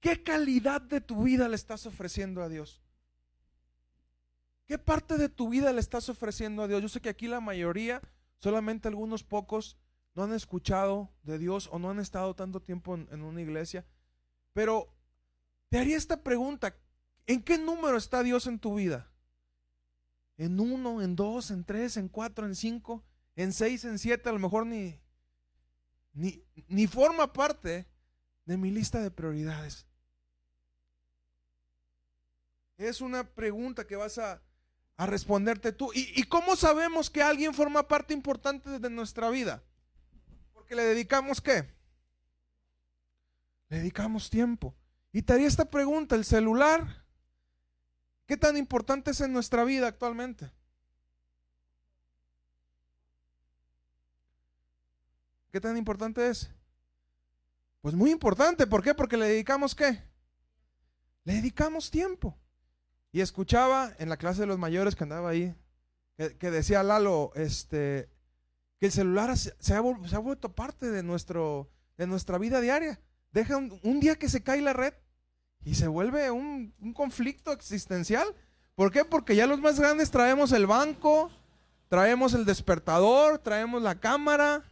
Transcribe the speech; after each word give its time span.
¿Qué 0.00 0.22
calidad 0.22 0.80
de 0.80 1.00
tu 1.00 1.24
vida 1.24 1.48
le 1.48 1.56
estás 1.56 1.86
ofreciendo 1.86 2.42
a 2.42 2.48
Dios? 2.48 2.80
¿Qué 4.66 4.78
parte 4.78 5.16
de 5.16 5.28
tu 5.28 5.48
vida 5.48 5.72
le 5.72 5.80
estás 5.80 6.08
ofreciendo 6.08 6.62
a 6.62 6.68
Dios? 6.68 6.82
Yo 6.82 6.88
sé 6.88 7.00
que 7.00 7.08
aquí 7.08 7.26
la 7.26 7.40
mayoría, 7.40 8.00
solamente 8.38 8.86
algunos 8.86 9.24
pocos, 9.24 9.78
no 10.14 10.24
han 10.24 10.34
escuchado 10.34 11.10
de 11.22 11.38
Dios 11.38 11.68
o 11.72 11.78
no 11.78 11.90
han 11.90 11.98
estado 11.98 12.34
tanto 12.34 12.60
tiempo 12.60 12.94
en, 12.94 13.22
una 13.22 13.40
iglesia. 13.40 13.86
Pero 14.52 14.94
te 15.68 15.78
haría 15.78 15.96
esta 15.96 16.22
pregunta. 16.22 16.76
¿En 17.26 17.42
qué 17.42 17.58
número 17.58 17.96
está 17.96 18.22
Dios 18.22 18.46
en 18.46 18.58
tu 18.58 18.74
vida? 18.74 19.10
¿En 20.36 20.60
uno, 20.60 21.02
en 21.02 21.16
dos, 21.16 21.50
en 21.50 21.64
tres, 21.64 21.96
en 21.96 22.08
cuatro, 22.08 22.46
en 22.46 22.54
cinco, 22.54 23.02
en 23.36 23.52
seis, 23.52 23.84
en 23.84 23.98
siete? 23.98 24.28
A 24.28 24.32
lo 24.32 24.38
mejor 24.38 24.66
ni, 24.66 25.00
ni, 26.12 26.44
ni 26.68 26.86
forma 26.86 27.32
parte 27.32 27.88
de 28.44 28.56
mi 28.56 28.70
lista 28.70 29.00
de 29.00 29.10
prioridades. 29.10 29.87
Es 32.78 33.00
una 33.00 33.24
pregunta 33.24 33.86
que 33.86 33.96
vas 33.96 34.18
a, 34.18 34.40
a 34.96 35.06
responderte 35.06 35.72
tú. 35.72 35.92
¿Y, 35.92 36.12
¿Y 36.18 36.22
cómo 36.24 36.56
sabemos 36.56 37.10
que 37.10 37.22
alguien 37.22 37.52
forma 37.52 37.86
parte 37.86 38.14
importante 38.14 38.78
de 38.78 38.90
nuestra 38.90 39.28
vida? 39.28 39.62
Porque 40.54 40.74
le 40.74 40.84
dedicamos 40.84 41.40
qué? 41.40 41.68
Le 43.68 43.78
dedicamos 43.78 44.30
tiempo. 44.30 44.74
Y 45.12 45.22
te 45.22 45.32
haría 45.32 45.48
esta 45.48 45.68
pregunta, 45.70 46.14
¿el 46.14 46.24
celular 46.24 47.04
qué 48.26 48.36
tan 48.36 48.56
importante 48.56 49.10
es 49.10 49.20
en 49.20 49.32
nuestra 49.32 49.64
vida 49.64 49.88
actualmente? 49.88 50.50
¿Qué 55.50 55.60
tan 55.60 55.76
importante 55.76 56.28
es? 56.28 56.50
Pues 57.80 57.94
muy 57.94 58.10
importante, 58.10 58.66
¿por 58.66 58.82
qué? 58.82 58.94
Porque 58.94 59.16
le 59.16 59.26
dedicamos 59.26 59.74
qué? 59.74 60.02
Le 61.24 61.34
dedicamos 61.34 61.90
tiempo. 61.90 62.38
Y 63.12 63.20
escuchaba 63.20 63.92
en 63.98 64.08
la 64.08 64.16
clase 64.16 64.42
de 64.42 64.46
los 64.46 64.58
mayores 64.58 64.94
que 64.94 65.04
andaba 65.04 65.30
ahí, 65.30 65.54
que, 66.16 66.50
decía 66.50 66.82
Lalo, 66.82 67.32
este, 67.34 68.08
que 68.78 68.86
el 68.86 68.92
celular 68.92 69.36
se, 69.36 69.74
ha, 69.74 69.80
vuelto 69.80 70.52
parte 70.54 70.90
de, 70.90 71.02
nuestro, 71.02 71.70
de 71.96 72.06
nuestra 72.06 72.38
vida 72.38 72.60
diaria. 72.60 73.00
Deja 73.32 73.56
un, 73.56 73.78
un, 73.82 74.00
día 74.00 74.16
que 74.16 74.28
se 74.28 74.42
cae 74.42 74.60
la 74.60 74.72
red 74.72 74.94
y 75.64 75.74
se 75.74 75.86
vuelve 75.86 76.30
un, 76.30 76.74
un, 76.80 76.92
conflicto 76.92 77.52
existencial. 77.52 78.26
¿Por 78.74 78.90
qué? 78.90 79.04
Porque 79.04 79.36
ya 79.36 79.46
los 79.46 79.60
más 79.60 79.78
grandes 79.78 80.10
traemos 80.10 80.52
el 80.52 80.66
banco, 80.66 81.30
traemos 81.88 82.34
el 82.34 82.44
despertador, 82.44 83.38
traemos 83.38 83.82
la 83.82 84.00
cámara, 84.00 84.64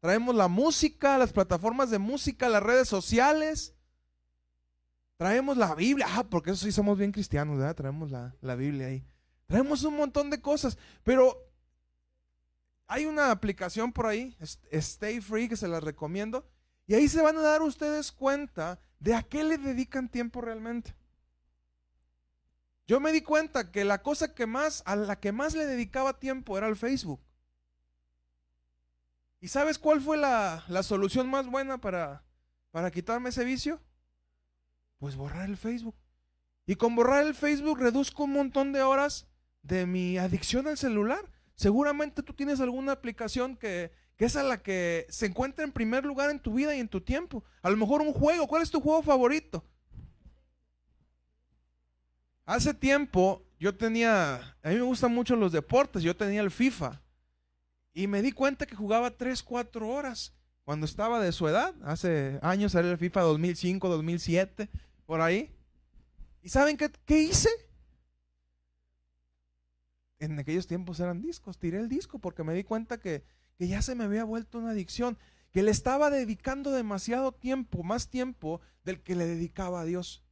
traemos 0.00 0.34
la 0.34 0.48
música, 0.48 1.16
las 1.16 1.32
plataformas 1.32 1.90
de 1.90 1.98
música, 1.98 2.48
las 2.48 2.62
redes 2.62 2.88
sociales. 2.88 3.74
Traemos 5.16 5.56
la 5.56 5.74
Biblia, 5.74 6.06
ah, 6.08 6.24
porque 6.24 6.50
eso 6.50 6.64
sí 6.64 6.72
somos 6.72 6.98
bien 6.98 7.12
cristianos. 7.12 7.58
Traemos 7.76 8.10
la, 8.10 8.34
la 8.40 8.54
Biblia 8.54 8.88
ahí. 8.88 9.04
Traemos 9.46 9.84
un 9.84 9.96
montón 9.96 10.30
de 10.30 10.40
cosas, 10.40 10.78
pero 11.04 11.52
hay 12.86 13.06
una 13.06 13.30
aplicación 13.30 13.92
por 13.92 14.06
ahí, 14.06 14.36
Stay 14.70 15.20
Free, 15.20 15.48
que 15.48 15.56
se 15.56 15.68
la 15.68 15.80
recomiendo, 15.80 16.46
y 16.86 16.94
ahí 16.94 17.08
se 17.08 17.22
van 17.22 17.36
a 17.36 17.42
dar 17.42 17.62
ustedes 17.62 18.12
cuenta 18.12 18.80
de 18.98 19.14
a 19.14 19.22
qué 19.22 19.44
le 19.44 19.58
dedican 19.58 20.08
tiempo 20.08 20.40
realmente. 20.40 20.94
Yo 22.86 23.00
me 23.00 23.12
di 23.12 23.22
cuenta 23.22 23.70
que 23.70 23.84
la 23.84 24.02
cosa 24.02 24.34
que 24.34 24.46
más, 24.46 24.82
a 24.84 24.96
la 24.96 25.18
que 25.20 25.32
más 25.32 25.54
le 25.54 25.66
dedicaba 25.66 26.18
tiempo 26.18 26.58
era 26.58 26.66
al 26.66 26.76
Facebook. 26.76 27.20
¿Y 29.40 29.48
sabes 29.48 29.78
cuál 29.78 30.00
fue 30.00 30.16
la, 30.16 30.64
la 30.68 30.82
solución 30.82 31.30
más 31.30 31.46
buena 31.46 31.78
para, 31.80 32.24
para 32.70 32.90
quitarme 32.90 33.30
ese 33.30 33.44
vicio? 33.44 33.80
Pues 35.02 35.16
borrar 35.16 35.48
el 35.48 35.56
Facebook. 35.56 35.96
Y 36.64 36.76
con 36.76 36.94
borrar 36.94 37.26
el 37.26 37.34
Facebook 37.34 37.80
reduzco 37.80 38.22
un 38.22 38.34
montón 38.34 38.72
de 38.72 38.82
horas 38.82 39.26
de 39.62 39.84
mi 39.84 40.16
adicción 40.16 40.68
al 40.68 40.78
celular. 40.78 41.28
Seguramente 41.56 42.22
tú 42.22 42.34
tienes 42.34 42.60
alguna 42.60 42.92
aplicación 42.92 43.56
que, 43.56 43.90
que 44.16 44.26
es 44.26 44.36
a 44.36 44.44
la 44.44 44.62
que 44.62 45.08
se 45.08 45.26
encuentra 45.26 45.64
en 45.64 45.72
primer 45.72 46.04
lugar 46.04 46.30
en 46.30 46.38
tu 46.38 46.54
vida 46.54 46.76
y 46.76 46.78
en 46.78 46.86
tu 46.86 47.00
tiempo. 47.00 47.42
A 47.62 47.70
lo 47.70 47.76
mejor 47.76 48.00
un 48.00 48.12
juego. 48.12 48.46
¿Cuál 48.46 48.62
es 48.62 48.70
tu 48.70 48.80
juego 48.80 49.02
favorito? 49.02 49.64
Hace 52.44 52.72
tiempo 52.72 53.44
yo 53.58 53.74
tenía, 53.76 54.56
a 54.62 54.68
mí 54.68 54.76
me 54.76 54.82
gustan 54.82 55.12
mucho 55.12 55.34
los 55.34 55.50
deportes, 55.50 56.04
yo 56.04 56.14
tenía 56.16 56.42
el 56.42 56.52
FIFA. 56.52 57.02
Y 57.92 58.06
me 58.06 58.22
di 58.22 58.30
cuenta 58.30 58.66
que 58.66 58.76
jugaba 58.76 59.10
3, 59.10 59.42
4 59.42 59.88
horas 59.88 60.32
cuando 60.62 60.86
estaba 60.86 61.20
de 61.20 61.32
su 61.32 61.48
edad. 61.48 61.74
Hace 61.82 62.38
años 62.40 62.72
era 62.76 62.88
el 62.88 62.98
FIFA 62.98 63.22
2005, 63.22 63.88
2007, 63.88 64.70
por 65.06 65.20
ahí. 65.20 65.54
¿Y 66.42 66.48
saben 66.48 66.76
qué, 66.76 66.90
qué 67.04 67.20
hice? 67.20 67.48
En 70.18 70.38
aquellos 70.38 70.66
tiempos 70.66 71.00
eran 71.00 71.20
discos, 71.20 71.58
tiré 71.58 71.78
el 71.78 71.88
disco 71.88 72.18
porque 72.18 72.44
me 72.44 72.54
di 72.54 72.64
cuenta 72.64 72.98
que, 72.98 73.24
que 73.56 73.68
ya 73.68 73.82
se 73.82 73.94
me 73.94 74.04
había 74.04 74.24
vuelto 74.24 74.58
una 74.58 74.70
adicción, 74.70 75.18
que 75.52 75.62
le 75.62 75.70
estaba 75.70 76.10
dedicando 76.10 76.70
demasiado 76.70 77.32
tiempo, 77.32 77.82
más 77.82 78.08
tiempo 78.08 78.60
del 78.84 79.02
que 79.02 79.16
le 79.16 79.26
dedicaba 79.26 79.80
a 79.80 79.84
Dios. 79.84 80.24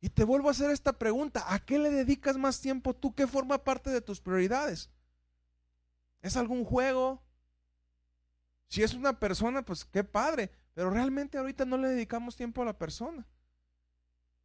Y 0.00 0.08
te 0.10 0.24
vuelvo 0.24 0.48
a 0.48 0.50
hacer 0.50 0.70
esta 0.70 0.98
pregunta, 0.98 1.44
¿a 1.54 1.60
qué 1.64 1.78
le 1.78 1.90
dedicas 1.90 2.36
más 2.36 2.60
tiempo 2.60 2.94
tú? 2.94 3.14
¿Qué 3.14 3.26
forma 3.26 3.62
parte 3.62 3.90
de 3.90 4.00
tus 4.00 4.20
prioridades? 4.20 4.90
¿Es 6.22 6.36
algún 6.36 6.64
juego? 6.64 7.22
Si 8.66 8.82
es 8.82 8.94
una 8.94 9.20
persona, 9.20 9.64
pues 9.64 9.84
qué 9.84 10.02
padre, 10.02 10.50
pero 10.74 10.90
realmente 10.90 11.38
ahorita 11.38 11.64
no 11.64 11.76
le 11.76 11.88
dedicamos 11.88 12.36
tiempo 12.36 12.62
a 12.62 12.64
la 12.64 12.78
persona. 12.78 13.26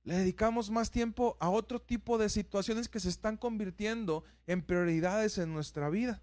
Le 0.03 0.15
dedicamos 0.15 0.69
más 0.69 0.89
tiempo 0.89 1.38
a 1.39 1.49
otro 1.49 1.81
tipo 1.81 2.17
de 2.17 2.29
situaciones 2.29 2.88
que 2.88 2.99
se 2.99 3.09
están 3.09 3.38
convirtiendo 3.38 4.23
en 4.45 4.61
prioridades 4.61 5.37
en 5.37 5.53
nuestra 5.53 5.89
vida. 5.89 6.21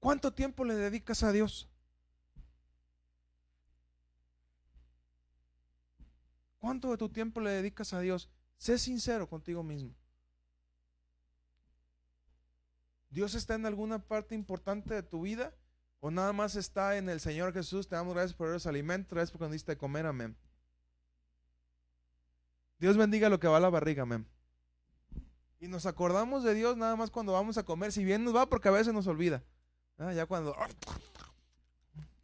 ¿Cuánto 0.00 0.32
tiempo 0.32 0.64
le 0.64 0.74
dedicas 0.74 1.22
a 1.22 1.30
Dios? 1.30 1.68
¿Cuánto 6.58 6.90
de 6.90 6.96
tu 6.96 7.08
tiempo 7.08 7.40
le 7.40 7.50
dedicas 7.50 7.92
a 7.92 8.00
Dios? 8.00 8.28
Sé 8.56 8.78
sincero 8.78 9.28
contigo 9.28 9.62
mismo. 9.62 9.94
¿Dios 13.12 13.34
está 13.34 13.54
en 13.54 13.66
alguna 13.66 13.98
parte 13.98 14.34
importante 14.34 14.94
de 14.94 15.02
tu 15.02 15.22
vida? 15.22 15.54
¿O 16.00 16.10
nada 16.10 16.32
más 16.32 16.56
está 16.56 16.96
en 16.96 17.10
el 17.10 17.20
Señor 17.20 17.52
Jesús? 17.52 17.86
Te 17.86 17.94
damos 17.94 18.14
gracias 18.14 18.34
por 18.34 18.48
los 18.48 18.66
alimentos, 18.66 19.12
gracias 19.12 19.30
por 19.30 19.42
nos 19.42 19.52
diste 19.52 19.76
comer, 19.76 20.06
amén. 20.06 20.34
Dios 22.78 22.96
bendiga 22.96 23.28
lo 23.28 23.38
que 23.38 23.48
va 23.48 23.58
a 23.58 23.60
la 23.60 23.68
barriga, 23.68 24.04
amén. 24.04 24.26
Y 25.60 25.68
nos 25.68 25.84
acordamos 25.84 26.42
de 26.42 26.54
Dios 26.54 26.76
nada 26.78 26.96
más 26.96 27.10
cuando 27.10 27.34
vamos 27.34 27.58
a 27.58 27.64
comer, 27.64 27.92
si 27.92 28.02
bien 28.02 28.24
nos 28.24 28.34
va, 28.34 28.48
porque 28.48 28.68
a 28.68 28.72
veces 28.72 28.94
nos 28.94 29.06
olvida. 29.06 29.44
Ah, 29.98 30.12
ya 30.14 30.24
cuando... 30.24 30.56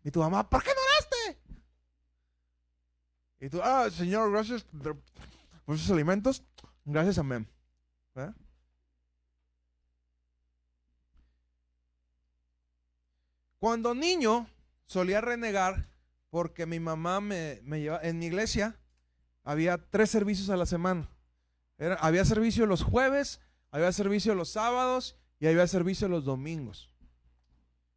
Y 0.03 0.11
tu 0.11 0.21
mamá, 0.21 0.49
¿por 0.49 0.65
qué 0.65 0.71
no 0.71 0.81
oraste? 0.81 1.41
Y 3.41 3.51
tú, 3.51 3.61
ah, 3.63 3.91
Señor, 3.91 4.33
gracias 4.33 4.65
por 5.65 5.77
esos 5.77 5.91
alimentos. 5.91 6.43
Gracias, 6.87 7.19
amén. 7.19 7.47
¿Eh? 8.17 8.33
Cuando 13.59 13.95
niño 13.95 14.49
solía 14.87 15.21
renegar 15.21 15.89
porque 16.31 16.67
mi 16.67 16.81
mamá 16.81 17.21
me, 17.21 17.61
me 17.65 17.81
llevaba, 17.81 18.03
en 18.03 18.19
mi 18.19 18.27
iglesia 18.27 18.77
había 19.45 19.79
tres 19.79 20.11
servicios 20.11 20.51
a 20.51 20.57
la 20.57 20.67
semana. 20.67 21.09
Había 22.01 22.25
servicio 22.25 22.67
los 22.67 22.83
jueves, 22.83 23.41
había 23.71 23.93
servicio 23.93 24.35
los 24.35 24.51
sábados 24.51 25.17
y 25.41 25.47
había 25.47 25.67
servicio 25.67 26.09
los 26.09 26.25
domingos. 26.25 26.91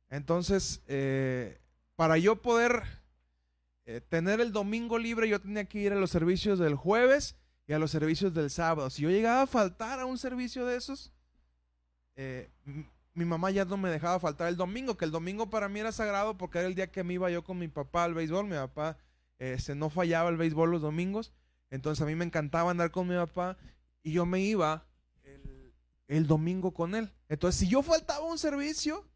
Entonces, 0.09 0.81
eh, 0.87 1.59
para 1.95 2.17
yo 2.17 2.41
poder 2.41 2.83
eh, 3.85 4.01
tener 4.01 4.39
el 4.41 4.51
domingo 4.51 4.97
libre, 4.97 5.27
yo 5.27 5.41
tenía 5.41 5.65
que 5.65 5.79
ir 5.79 5.93
a 5.93 5.95
los 5.95 6.11
servicios 6.11 6.59
del 6.59 6.75
jueves 6.75 7.35
y 7.65 7.73
a 7.73 7.79
los 7.79 7.91
servicios 7.91 8.33
del 8.33 8.49
sábado. 8.49 8.89
Si 8.89 9.01
yo 9.01 9.09
llegaba 9.09 9.43
a 9.43 9.47
faltar 9.47 9.99
a 9.99 10.05
un 10.05 10.17
servicio 10.17 10.65
de 10.65 10.75
esos, 10.75 11.11
eh, 12.15 12.49
mi 13.13 13.25
mamá 13.25 13.51
ya 13.51 13.65
no 13.65 13.77
me 13.77 13.89
dejaba 13.89 14.19
faltar 14.19 14.47
el 14.47 14.57
domingo, 14.57 14.97
que 14.97 15.05
el 15.05 15.11
domingo 15.11 15.49
para 15.49 15.67
mí 15.69 15.79
era 15.79 15.91
sagrado 15.91 16.37
porque 16.37 16.59
era 16.59 16.67
el 16.67 16.75
día 16.75 16.91
que 16.91 17.03
me 17.03 17.13
iba 17.13 17.29
yo 17.29 17.43
con 17.43 17.57
mi 17.59 17.67
papá 17.67 18.05
al 18.05 18.13
béisbol. 18.13 18.45
Mi 18.45 18.55
papá 18.55 18.97
este, 19.37 19.75
no 19.75 19.89
fallaba 19.89 20.29
el 20.29 20.37
béisbol 20.37 20.71
los 20.71 20.81
domingos, 20.81 21.33
entonces 21.69 22.01
a 22.01 22.05
mí 22.05 22.15
me 22.15 22.25
encantaba 22.25 22.71
andar 22.71 22.91
con 22.91 23.07
mi 23.07 23.15
papá 23.15 23.57
y 24.03 24.13
yo 24.13 24.25
me 24.25 24.39
iba 24.41 24.87
el, 25.23 25.73
el 26.07 26.27
domingo 26.27 26.73
con 26.73 26.95
él. 26.95 27.11
Entonces, 27.27 27.59
si 27.59 27.67
yo 27.67 27.81
faltaba 27.83 28.25
un 28.25 28.37
servicio, 28.37 29.09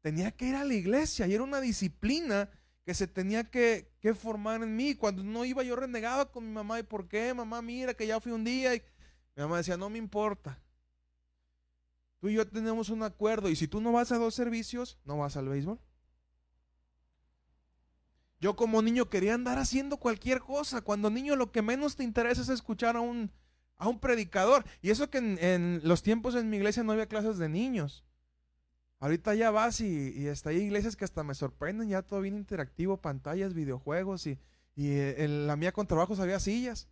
tenía 0.00 0.30
que 0.30 0.46
ir 0.46 0.54
a 0.54 0.64
la 0.64 0.74
iglesia 0.74 1.26
y 1.26 1.34
era 1.34 1.42
una 1.42 1.60
disciplina 1.60 2.48
que 2.84 2.94
se 2.94 3.08
tenía 3.08 3.42
que, 3.42 3.90
que, 4.00 4.14
formar 4.14 4.62
en 4.62 4.76
mí. 4.76 4.94
Cuando 4.94 5.24
no 5.24 5.44
iba, 5.44 5.64
yo 5.64 5.74
renegaba 5.74 6.30
con 6.30 6.46
mi 6.46 6.52
mamá. 6.52 6.78
¿Y 6.78 6.84
por 6.84 7.08
qué? 7.08 7.34
Mamá, 7.34 7.60
mira 7.60 7.94
que 7.94 8.06
ya 8.06 8.20
fui 8.20 8.30
un 8.30 8.44
día. 8.44 8.76
Y 8.76 8.82
mi 9.34 9.42
mamá 9.42 9.56
decía, 9.56 9.76
no 9.76 9.90
me 9.90 9.98
importa. 9.98 10.56
Tú 12.18 12.28
y 12.28 12.34
yo 12.34 12.46
tenemos 12.48 12.88
un 12.88 13.02
acuerdo 13.02 13.48
y 13.48 13.56
si 13.56 13.68
tú 13.68 13.80
no 13.80 13.92
vas 13.92 14.12
a 14.12 14.18
dos 14.18 14.34
servicios, 14.34 14.98
no 15.04 15.18
vas 15.18 15.36
al 15.36 15.48
béisbol. 15.48 15.78
Yo 18.40 18.54
como 18.56 18.82
niño 18.82 19.08
quería 19.08 19.34
andar 19.34 19.58
haciendo 19.58 19.96
cualquier 19.96 20.40
cosa. 20.40 20.82
Cuando 20.82 21.10
niño 21.10 21.36
lo 21.36 21.52
que 21.52 21.62
menos 21.62 21.96
te 21.96 22.04
interesa 22.04 22.42
es 22.42 22.48
escuchar 22.48 22.96
a 22.96 23.00
un, 23.00 23.30
a 23.76 23.88
un 23.88 23.98
predicador. 23.98 24.64
Y 24.82 24.90
eso 24.90 25.10
que 25.10 25.18
en, 25.18 25.80
los 25.84 26.02
tiempos 26.02 26.34
en 26.34 26.50
mi 26.50 26.58
iglesia 26.58 26.82
no 26.82 26.92
había 26.92 27.06
clases 27.06 27.38
de 27.38 27.48
niños. 27.48 28.04
Ahorita 28.98 29.34
ya 29.34 29.50
vas 29.50 29.80
y, 29.80 30.12
y 30.16 30.26
está 30.26 30.50
hay 30.50 30.58
iglesias 30.58 30.96
que 30.96 31.04
hasta 31.04 31.22
me 31.22 31.34
sorprenden, 31.34 31.88
ya 31.88 32.02
todo 32.02 32.20
bien 32.22 32.36
interactivo, 32.36 32.96
pantallas, 32.96 33.52
videojuegos 33.52 34.26
y, 34.26 34.38
en 34.74 35.46
la 35.46 35.56
mía 35.56 35.72
con 35.72 35.86
trabajos 35.86 36.18
había 36.20 36.40
sillas. 36.40 36.88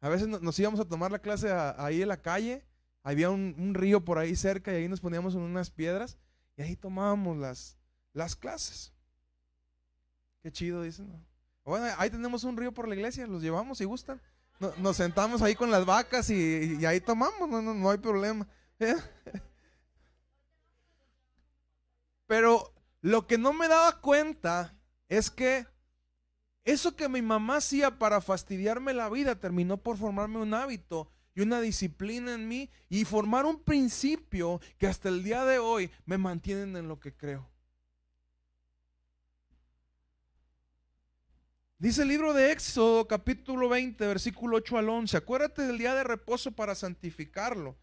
A 0.00 0.08
veces 0.08 0.28
nos 0.28 0.58
íbamos 0.58 0.80
a 0.80 0.84
tomar 0.86 1.10
la 1.10 1.18
clase 1.18 1.50
ahí 1.52 2.02
en 2.02 2.08
la 2.08 2.20
calle, 2.20 2.64
había 3.06 3.30
un, 3.30 3.72
río 3.72 4.04
por 4.04 4.18
ahí 4.18 4.34
cerca 4.34 4.72
y 4.72 4.76
ahí 4.76 4.88
nos 4.88 5.00
poníamos 5.00 5.36
en 5.36 5.42
unas 5.42 5.70
piedras 5.70 6.18
y 6.56 6.62
ahí 6.62 6.74
tomábamos 6.74 7.36
las, 7.36 7.78
las 8.12 8.34
clases. 8.34 8.92
Qué 10.42 10.50
chido, 10.50 10.82
dicen. 10.82 11.24
Bueno, 11.64 11.86
ahí 11.98 12.10
tenemos 12.10 12.42
un 12.42 12.56
río 12.56 12.72
por 12.72 12.88
la 12.88 12.96
iglesia, 12.96 13.28
los 13.28 13.42
llevamos 13.42 13.78
si 13.78 13.84
gustan. 13.84 14.20
nos 14.78 14.96
sentamos 14.96 15.40
ahí 15.40 15.54
con 15.54 15.70
las 15.70 15.86
vacas 15.86 16.28
y, 16.30 16.84
ahí 16.84 17.00
tomamos, 17.00 17.48
no, 17.48 17.62
no, 17.62 17.90
hay 17.90 17.98
problema. 17.98 18.48
Pero 22.26 22.74
lo 23.02 23.28
que 23.28 23.38
no 23.38 23.52
me 23.52 23.68
daba 23.68 24.00
cuenta 24.00 24.74
es 25.08 25.30
que 25.30 25.64
eso 26.64 26.96
que 26.96 27.08
mi 27.08 27.22
mamá 27.22 27.58
hacía 27.58 28.00
para 28.00 28.20
fastidiarme 28.20 28.94
la 28.94 29.08
vida 29.08 29.38
terminó 29.38 29.76
por 29.76 29.96
formarme 29.96 30.38
un 30.38 30.54
hábito 30.54 31.12
y 31.36 31.42
una 31.42 31.60
disciplina 31.60 32.32
en 32.32 32.48
mí 32.48 32.70
y 32.88 33.04
formar 33.04 33.44
un 33.44 33.62
principio 33.62 34.58
que 34.78 34.86
hasta 34.86 35.10
el 35.10 35.22
día 35.22 35.44
de 35.44 35.58
hoy 35.58 35.90
me 36.06 36.16
mantienen 36.16 36.74
en 36.76 36.88
lo 36.88 36.98
que 36.98 37.14
creo. 37.14 37.46
Dice 41.78 42.02
el 42.02 42.08
libro 42.08 42.32
de 42.32 42.52
Éxodo 42.52 43.06
capítulo 43.06 43.68
20, 43.68 44.06
versículo 44.06 44.56
8 44.56 44.78
al 44.78 44.88
11. 44.88 45.16
Acuérdate 45.18 45.62
del 45.62 45.76
día 45.76 45.94
de 45.94 46.04
reposo 46.04 46.52
para 46.52 46.74
santificarlo. 46.74 47.76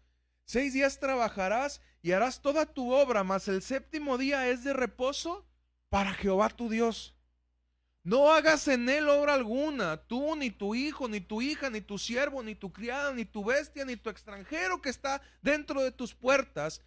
Seis 0.44 0.72
días 0.72 0.98
trabajarás 0.98 1.80
y 2.02 2.10
harás 2.10 2.42
toda 2.42 2.66
tu 2.66 2.92
obra, 2.92 3.22
mas 3.22 3.46
el 3.46 3.62
séptimo 3.62 4.18
día 4.18 4.48
es 4.48 4.64
de 4.64 4.72
reposo 4.72 5.46
para 5.90 6.12
Jehová 6.12 6.48
tu 6.50 6.68
Dios. 6.68 7.14
No 8.04 8.30
hagas 8.30 8.68
en 8.68 8.86
él 8.90 9.08
obra 9.08 9.32
alguna, 9.32 9.96
tú, 9.96 10.36
ni 10.36 10.50
tu 10.50 10.74
hijo, 10.74 11.08
ni 11.08 11.22
tu 11.22 11.40
hija, 11.40 11.70
ni 11.70 11.80
tu 11.80 11.98
siervo, 11.98 12.42
ni 12.42 12.54
tu 12.54 12.70
criada, 12.70 13.14
ni 13.14 13.24
tu 13.24 13.42
bestia, 13.42 13.86
ni 13.86 13.96
tu 13.96 14.10
extranjero 14.10 14.82
que 14.82 14.90
está 14.90 15.22
dentro 15.40 15.82
de 15.82 15.90
tus 15.90 16.14
puertas, 16.14 16.82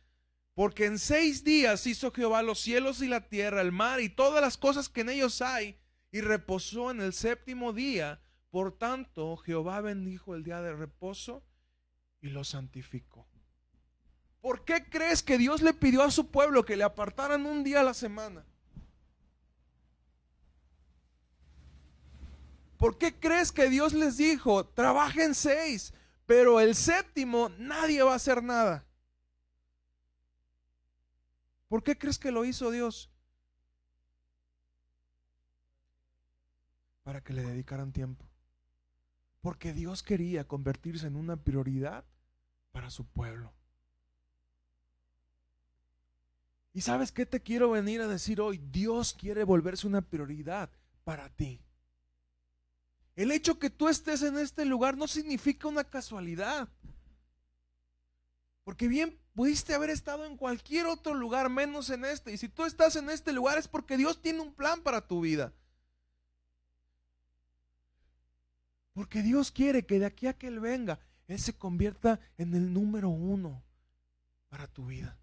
porque 0.53 0.85
en 0.85 0.99
seis 0.99 1.43
días 1.43 1.87
hizo 1.87 2.11
Jehová 2.11 2.43
los 2.43 2.59
cielos 2.59 3.01
y 3.01 3.07
la 3.07 3.27
tierra, 3.29 3.61
el 3.61 3.71
mar 3.71 3.99
y 3.99 4.09
todas 4.09 4.43
las 4.43 4.57
cosas 4.57 4.89
que 4.89 5.01
en 5.01 5.09
ellos 5.09 5.41
hay, 5.41 5.79
y 6.11 6.21
reposó 6.21 6.91
en 6.91 7.01
el 7.01 7.13
séptimo 7.13 7.73
día. 7.73 8.21
Por 8.51 8.77
tanto, 8.77 9.37
Jehová 9.37 9.81
bendijo 9.81 10.35
el 10.35 10.43
día 10.43 10.61
de 10.61 10.75
reposo 10.75 11.43
y 12.21 12.29
lo 12.29 12.43
santificó. 12.43 13.27
¿Por 14.39 14.65
qué 14.65 14.85
crees 14.87 15.23
que 15.23 15.39
Dios 15.39 15.63
le 15.63 15.73
pidió 15.73 16.03
a 16.03 16.11
su 16.11 16.29
pueblo 16.29 16.63
que 16.63 16.77
le 16.77 16.83
apartaran 16.83 17.47
un 17.47 17.63
día 17.63 17.79
a 17.79 17.83
la 17.83 17.95
semana? 17.95 18.45
¿Por 22.77 22.97
qué 22.97 23.13
crees 23.13 23.51
que 23.51 23.69
Dios 23.69 23.93
les 23.93 24.17
dijo, 24.17 24.65
trabajen 24.65 25.33
seis, 25.33 25.93
pero 26.25 26.59
el 26.59 26.75
séptimo 26.75 27.49
nadie 27.57 28.03
va 28.03 28.13
a 28.13 28.17
hacer 28.17 28.43
nada? 28.43 28.85
¿Por 31.67 31.83
qué 31.83 31.97
crees 31.97 32.17
que 32.17 32.31
lo 32.31 32.45
hizo 32.45 32.71
Dios? 32.71 33.09
para 37.07 37.21
que 37.21 37.31
le 37.31 37.41
dedicaran 37.41 37.93
tiempo. 37.93 38.25
Porque 39.39 39.71
Dios 39.71 40.03
quería 40.03 40.45
convertirse 40.45 41.07
en 41.07 41.15
una 41.15 41.37
prioridad 41.37 42.03
para 42.73 42.89
su 42.89 43.05
pueblo. 43.05 43.53
¿Y 46.73 46.81
sabes 46.81 47.13
qué 47.13 47.25
te 47.25 47.39
quiero 47.39 47.69
venir 47.69 48.01
a 48.01 48.07
decir 48.07 48.41
hoy? 48.41 48.57
Dios 48.57 49.13
quiere 49.13 49.45
volverse 49.45 49.87
una 49.87 50.01
prioridad 50.01 50.69
para 51.05 51.29
ti. 51.29 51.61
El 53.17 53.31
hecho 53.31 53.57
que 53.57 53.71
tú 53.71 53.89
estés 53.89 54.21
en 54.21 54.37
este 54.37 54.63
lugar 54.63 54.95
no 54.95 55.07
significa 55.07 55.67
una 55.67 55.83
casualidad. 55.83 56.69
Porque 58.63 58.87
bien 58.87 59.17
pudiste 59.33 59.73
haber 59.73 59.89
estado 59.89 60.23
en 60.23 60.37
cualquier 60.37 60.85
otro 60.85 61.15
lugar 61.15 61.49
menos 61.49 61.89
en 61.89 62.05
este. 62.05 62.31
Y 62.31 62.37
si 62.37 62.47
tú 62.47 62.63
estás 62.63 62.95
en 62.95 63.09
este 63.09 63.33
lugar 63.33 63.57
es 63.57 63.67
porque 63.67 63.97
Dios 63.97 64.21
tiene 64.21 64.41
un 64.41 64.53
plan 64.53 64.81
para 64.81 65.07
tu 65.07 65.21
vida. 65.21 65.51
Porque 68.93 69.23
Dios 69.23 69.51
quiere 69.51 69.83
que 69.83 69.97
de 69.97 70.05
aquí 70.05 70.27
a 70.27 70.37
que 70.37 70.47
Él 70.47 70.59
venga, 70.59 70.99
Él 71.27 71.39
se 71.39 71.53
convierta 71.57 72.19
en 72.37 72.53
el 72.53 72.71
número 72.71 73.09
uno 73.09 73.63
para 74.47 74.67
tu 74.67 74.85
vida. 74.85 75.17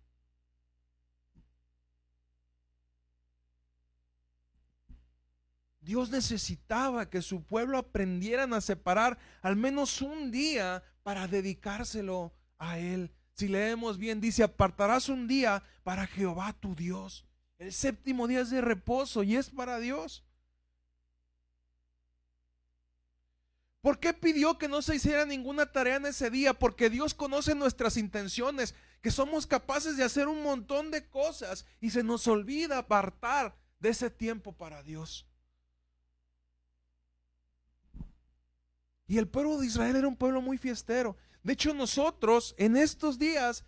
Dios 5.84 6.10
necesitaba 6.10 7.10
que 7.10 7.20
su 7.20 7.44
pueblo 7.44 7.76
aprendieran 7.76 8.54
a 8.54 8.62
separar 8.62 9.18
al 9.42 9.54
menos 9.54 10.00
un 10.00 10.30
día 10.30 10.82
para 11.02 11.28
dedicárselo 11.28 12.32
a 12.58 12.78
Él. 12.78 13.12
Si 13.34 13.48
leemos 13.48 13.98
bien, 13.98 14.20
dice, 14.20 14.42
apartarás 14.42 15.10
un 15.10 15.28
día 15.28 15.62
para 15.82 16.06
Jehová 16.06 16.54
tu 16.54 16.74
Dios. 16.74 17.26
El 17.58 17.72
séptimo 17.72 18.26
día 18.26 18.40
es 18.40 18.50
de 18.50 18.62
reposo 18.62 19.22
y 19.22 19.36
es 19.36 19.50
para 19.50 19.78
Dios. 19.78 20.24
¿Por 23.82 24.00
qué 24.00 24.14
pidió 24.14 24.56
que 24.56 24.68
no 24.68 24.80
se 24.80 24.96
hiciera 24.96 25.26
ninguna 25.26 25.70
tarea 25.70 25.96
en 25.96 26.06
ese 26.06 26.30
día? 26.30 26.54
Porque 26.54 26.88
Dios 26.88 27.12
conoce 27.12 27.54
nuestras 27.54 27.98
intenciones, 27.98 28.74
que 29.02 29.10
somos 29.10 29.46
capaces 29.46 29.98
de 29.98 30.04
hacer 30.04 30.28
un 30.28 30.42
montón 30.42 30.90
de 30.90 31.06
cosas 31.06 31.66
y 31.82 31.90
se 31.90 32.02
nos 32.02 32.26
olvida 32.26 32.78
apartar 32.78 33.54
de 33.80 33.90
ese 33.90 34.08
tiempo 34.08 34.56
para 34.56 34.82
Dios. 34.82 35.26
Y 39.06 39.18
el 39.18 39.28
pueblo 39.28 39.58
de 39.58 39.66
Israel 39.66 39.96
era 39.96 40.08
un 40.08 40.16
pueblo 40.16 40.40
muy 40.40 40.58
fiestero. 40.58 41.16
De 41.42 41.52
hecho, 41.52 41.74
nosotros 41.74 42.54
en 42.58 42.76
estos 42.76 43.18
días 43.18 43.64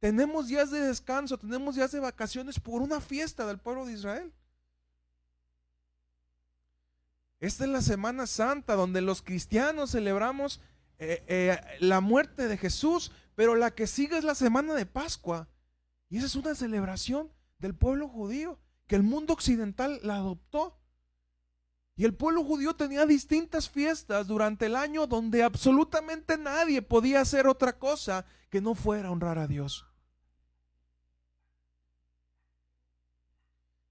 tenemos 0.00 0.48
días 0.48 0.70
de 0.70 0.80
descanso, 0.80 1.38
tenemos 1.38 1.76
días 1.76 1.92
de 1.92 2.00
vacaciones 2.00 2.60
por 2.60 2.82
una 2.82 3.00
fiesta 3.00 3.46
del 3.46 3.58
pueblo 3.58 3.86
de 3.86 3.92
Israel. 3.92 4.32
Esta 7.38 7.64
es 7.64 7.70
la 7.70 7.82
Semana 7.82 8.26
Santa 8.26 8.74
donde 8.74 9.00
los 9.02 9.22
cristianos 9.22 9.92
celebramos 9.92 10.60
eh, 10.98 11.22
eh, 11.28 11.60
la 11.80 12.00
muerte 12.00 12.48
de 12.48 12.56
Jesús, 12.56 13.12
pero 13.34 13.54
la 13.54 13.74
que 13.74 13.86
sigue 13.86 14.16
es 14.16 14.24
la 14.24 14.34
Semana 14.34 14.74
de 14.74 14.86
Pascua. 14.86 15.48
Y 16.08 16.18
esa 16.18 16.26
es 16.26 16.36
una 16.36 16.54
celebración 16.54 17.30
del 17.58 17.74
pueblo 17.74 18.08
judío, 18.08 18.58
que 18.86 18.96
el 18.96 19.02
mundo 19.02 19.32
occidental 19.32 20.00
la 20.02 20.16
adoptó. 20.16 20.78
Y 21.98 22.04
el 22.04 22.14
pueblo 22.14 22.44
judío 22.44 22.76
tenía 22.76 23.06
distintas 23.06 23.70
fiestas 23.70 24.26
durante 24.26 24.66
el 24.66 24.76
año 24.76 25.06
donde 25.06 25.42
absolutamente 25.42 26.36
nadie 26.36 26.82
podía 26.82 27.22
hacer 27.22 27.46
otra 27.46 27.78
cosa 27.78 28.26
que 28.50 28.60
no 28.60 28.74
fuera 28.74 29.10
honrar 29.10 29.38
a 29.38 29.46
Dios. 29.46 29.86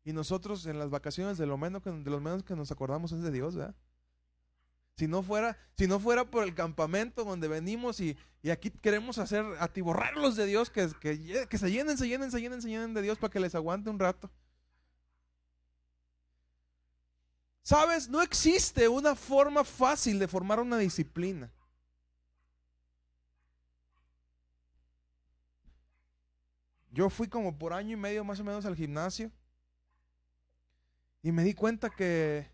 Y 0.04 0.14
nosotros 0.14 0.68
en 0.68 0.78
las 0.78 0.92
vacaciones 0.92 1.40
de 1.40 1.48
lo 1.48 1.58
menos 1.58 1.82
que, 1.82 1.90
de 1.90 2.12
los 2.12 2.22
menos 2.22 2.44
que 2.44 2.56
nos 2.56 2.72
acordamos 2.72 3.12
es 3.12 3.24
de 3.24 3.32
Dios, 3.32 3.56
¿verdad? 3.56 3.76
Si 4.98 5.08
no 5.08 5.24
fuera, 5.24 5.58
si 5.76 5.88
no 5.88 6.00
fuera 6.00 6.30
por 6.30 6.44
el 6.44 6.54
campamento 6.54 7.26
donde 7.26 7.48
venimos 7.48 8.00
y, 8.00 8.16
aquí 8.50 8.70
queremos 8.70 9.18
hacer, 9.18 9.44
atiborrarlos 9.60 10.36
de 10.36 10.46
Dios, 10.46 10.70
que, 10.70 10.90
que, 11.02 11.48
que 11.50 11.58
se 11.58 11.72
llenen, 11.72 11.98
se 11.98 12.08
llenen, 12.08 12.30
se 12.30 12.40
llenen, 12.40 12.62
se 12.62 12.70
llenen 12.70 12.94
de 12.94 13.02
Dios 13.02 13.18
para 13.18 13.32
que 13.32 13.40
les 13.40 13.56
aguante 13.56 13.90
un 13.90 13.98
rato. 13.98 14.30
Sabes, 17.66 18.08
no 18.08 18.22
existe 18.22 18.88
una 18.88 19.16
forma 19.16 19.64
fácil 19.64 20.20
de 20.20 20.28
formar 20.28 20.60
una 20.60 20.78
disciplina. 20.78 21.52
Yo 26.92 27.10
fui 27.10 27.28
como 27.28 27.58
por 27.58 27.74
año 27.74 27.94
y 27.94 27.96
medio 27.96 28.24
más 28.24 28.40
o 28.40 28.44
menos 28.44 28.68
al 28.68 28.76
gimnasio. 28.76 29.32
Y 31.24 31.32
me 31.32 31.44
di 31.44 31.56
cuenta 31.56 31.90
que 31.90 32.48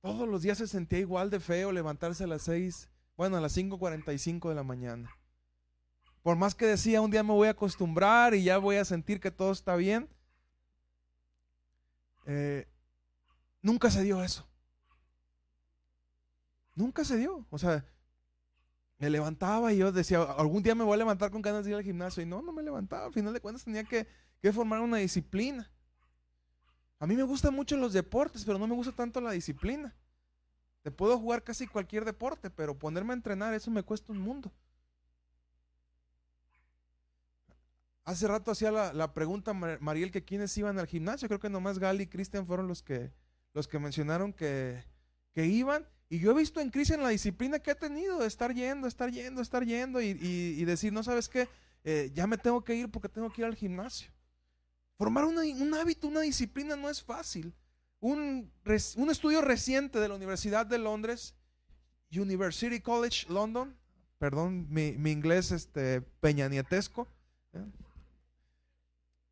todos 0.00 0.28
los 0.28 0.42
días 0.42 0.58
se 0.58 0.66
sentía 0.66 0.98
igual 0.98 1.30
de 1.30 1.38
feo 1.38 1.70
levantarse 1.70 2.24
a 2.24 2.26
las 2.26 2.42
6, 2.42 2.88
bueno, 3.16 3.36
a 3.36 3.40
las 3.40 3.56
5.45 3.56 4.48
de 4.48 4.54
la 4.56 4.64
mañana. 4.64 5.16
Por 6.24 6.36
más 6.36 6.56
que 6.56 6.66
decía, 6.66 7.00
un 7.00 7.12
día 7.12 7.22
me 7.22 7.34
voy 7.34 7.46
a 7.46 7.52
acostumbrar 7.52 8.34
y 8.34 8.42
ya 8.42 8.58
voy 8.58 8.78
a 8.78 8.84
sentir 8.84 9.20
que 9.20 9.30
todo 9.30 9.52
está 9.52 9.76
bien, 9.76 10.08
eh, 12.26 12.66
nunca 13.62 13.90
se 13.90 14.02
dio 14.02 14.22
eso. 14.22 14.46
Nunca 16.74 17.04
se 17.04 17.16
dio. 17.16 17.46
O 17.50 17.58
sea, 17.58 17.84
me 18.98 19.10
levantaba 19.10 19.72
y 19.72 19.78
yo 19.78 19.92
decía, 19.92 20.22
algún 20.22 20.62
día 20.62 20.74
me 20.74 20.84
voy 20.84 20.94
a 20.94 20.98
levantar 20.98 21.30
con 21.30 21.42
ganas 21.42 21.64
de 21.64 21.70
ir 21.70 21.76
al 21.76 21.82
gimnasio. 21.82 22.22
Y 22.22 22.26
no, 22.26 22.42
no 22.42 22.52
me 22.52 22.62
levantaba. 22.62 23.06
Al 23.06 23.12
final 23.12 23.32
de 23.32 23.40
cuentas 23.40 23.64
tenía 23.64 23.84
que, 23.84 24.06
que 24.40 24.52
formar 24.52 24.80
una 24.80 24.98
disciplina. 24.98 25.70
A 27.00 27.06
mí 27.06 27.14
me 27.14 27.22
gustan 27.22 27.54
mucho 27.54 27.76
los 27.76 27.92
deportes, 27.92 28.44
pero 28.44 28.58
no 28.58 28.66
me 28.66 28.74
gusta 28.74 28.92
tanto 28.92 29.20
la 29.20 29.30
disciplina. 29.32 29.94
Te 30.82 30.90
puedo 30.90 31.18
jugar 31.18 31.44
casi 31.44 31.66
cualquier 31.66 32.04
deporte, 32.04 32.50
pero 32.50 32.78
ponerme 32.78 33.12
a 33.12 33.16
entrenar, 33.16 33.54
eso 33.54 33.70
me 33.70 33.82
cuesta 33.82 34.12
un 34.12 34.18
mundo. 34.18 34.52
Hace 38.04 38.26
rato 38.26 38.50
hacía 38.50 38.70
la, 38.70 39.12
pregunta 39.12 39.52
Mariel 39.52 40.10
que 40.10 40.24
quiénes 40.24 40.56
iban 40.56 40.78
al 40.78 40.86
gimnasio. 40.86 41.28
Creo 41.28 41.40
que 41.40 41.50
nomás 41.50 41.78
Gali 41.78 42.04
y 42.04 42.06
Cristian 42.06 42.46
fueron 42.46 42.66
los 42.66 42.82
que, 42.82 43.12
los 43.58 43.66
que 43.66 43.80
mencionaron 43.80 44.32
que, 44.32 44.84
que 45.34 45.46
iban. 45.46 45.84
Y 46.08 46.20
yo 46.20 46.30
he 46.30 46.34
visto 46.34 46.60
en 46.60 46.70
Cristian 46.70 47.02
la 47.02 47.08
disciplina 47.08 47.58
que 47.58 47.72
ha 47.72 47.74
tenido 47.74 48.20
de 48.20 48.28
estar 48.28 48.54
yendo, 48.54 48.86
estar 48.86 49.10
yendo, 49.10 49.42
estar 49.42 49.64
yendo 49.64 50.00
y, 50.00 50.64
decir, 50.64 50.92
no 50.92 51.02
sabes 51.02 51.28
qué, 51.28 51.48
eh, 51.82 52.10
ya 52.14 52.28
me 52.28 52.38
tengo 52.38 52.64
que 52.64 52.76
ir 52.76 52.88
porque 52.88 53.08
tengo 53.08 53.30
que 53.30 53.42
ir 53.42 53.46
al 53.46 53.56
gimnasio. 53.56 54.10
Formar 54.96 55.24
un 55.24 55.74
hábito, 55.74 56.06
una 56.06 56.20
disciplina 56.20 56.76
no 56.76 56.88
es 56.88 57.02
fácil. 57.02 57.52
Un, 58.00 58.50
un, 58.96 59.10
estudio 59.10 59.42
reciente 59.42 59.98
de 59.98 60.08
la 60.08 60.14
Universidad 60.14 60.64
de 60.64 60.78
Londres, 60.78 61.34
University 62.12 62.80
College 62.80 63.26
London, 63.28 63.76
perdón, 64.18 64.68
mi, 64.70 65.10
inglés 65.10 65.50
este, 65.50 66.00
peñanietesco, 66.00 67.08
¿eh? 67.52 67.64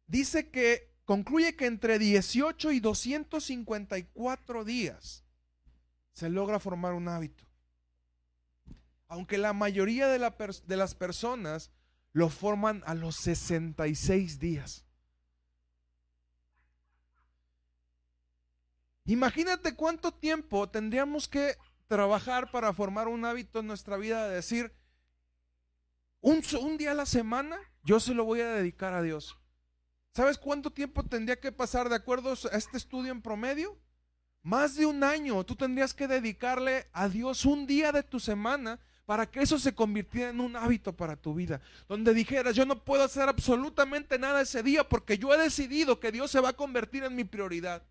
dice 0.09 0.51
que 0.51 0.96
concluye 1.07 1.57
que 1.57 1.65
entre 1.65 1.99
18 1.99 2.73
y 2.73 2.81
254 2.81 4.65
días 4.65 5.25
se 6.13 6.29
logra 6.29 6.61
formar 6.61 6.93
un 6.93 7.09
hábito. 7.09 7.45
Aunque 9.09 9.39
la 9.39 9.53
mayoría 9.53 10.09
de, 10.09 10.19
las 10.19 10.95
personas 10.95 11.71
lo 12.13 12.29
forman 12.29 12.83
a 12.87 12.95
los 12.95 13.17
66 13.17 14.41
días. 14.41 14.85
Imagínate 19.05 19.77
cuánto 19.77 20.13
tiempo 20.13 20.69
tendríamos 20.69 21.29
que 21.29 21.57
trabajar 21.87 22.51
para 22.51 22.73
formar 22.73 23.07
un 23.07 23.25
hábito 23.25 23.61
en 23.61 23.69
nuestra 23.69 23.97
vida 23.97 24.27
de 24.27 24.35
decir, 24.35 24.75
un, 26.21 26.43
día 26.77 26.91
a 26.91 26.95
la 26.95 27.07
semana 27.07 27.57
yo 27.85 28.01
se 28.01 28.13
lo 28.13 28.25
voy 28.25 28.41
a 28.41 28.49
dedicar 28.49 28.93
a 28.95 29.03
Dios. 29.03 29.39
¿Sabes 30.17 30.39
cuánto 30.39 30.71
tiempo 30.71 31.03
tendría 31.03 31.39
que 31.39 31.53
pasar 31.53 31.91
de 31.91 31.95
acuerdo 31.95 32.33
a 32.51 32.57
este 32.57 32.79
estudio 32.79 33.13
en 33.13 33.21
promedio? 33.21 33.77
Más 34.43 34.75
de 34.75 34.87
un 34.87 35.05
año. 35.05 35.45
Tú 35.45 35.57
tendrías 35.57 35.93
que 35.93 36.09
dedicarle 36.09 36.89
a 36.95 37.11
Dios 37.11 37.45
un 37.45 37.67
día 37.67 37.93
de 37.93 38.03
tu 38.03 38.19
semana 38.19 38.81
para 39.05 39.31
que 39.31 39.41
eso 39.41 39.59
se 39.59 39.75
convirtiera 39.75 40.31
en 40.31 40.41
un 40.41 40.57
hábito 40.57 40.97
para 40.97 41.17
tu 41.17 41.35
vida. 41.35 41.61
Donde 41.87 42.15
dijeras, 42.15 42.57
yo 42.57 42.65
no 42.65 42.83
puedo 42.83 43.05
hacer 43.05 43.29
absolutamente 43.29 44.19
nada 44.19 44.41
ese 44.41 44.63
día 44.63 44.89
porque 44.89 45.19
yo 45.19 45.35
he 45.35 45.39
decidido 45.39 46.01
que 46.01 46.11
Dios 46.11 46.31
se 46.31 46.41
va 46.41 46.49
a 46.49 46.57
convertir 46.57 47.05
en 47.05 47.15
mi 47.15 47.25
prioridad. 47.25 47.83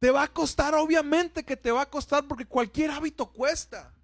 Te 0.00 0.10
va 0.10 0.24
a 0.24 0.32
costar, 0.32 0.74
obviamente 0.74 1.44
que 1.44 1.56
te 1.56 1.70
va 1.70 1.82
a 1.82 1.88
costar 1.88 2.26
porque 2.26 2.46
cualquier 2.46 2.90
hábito 2.90 3.30
cuesta. 3.30 3.94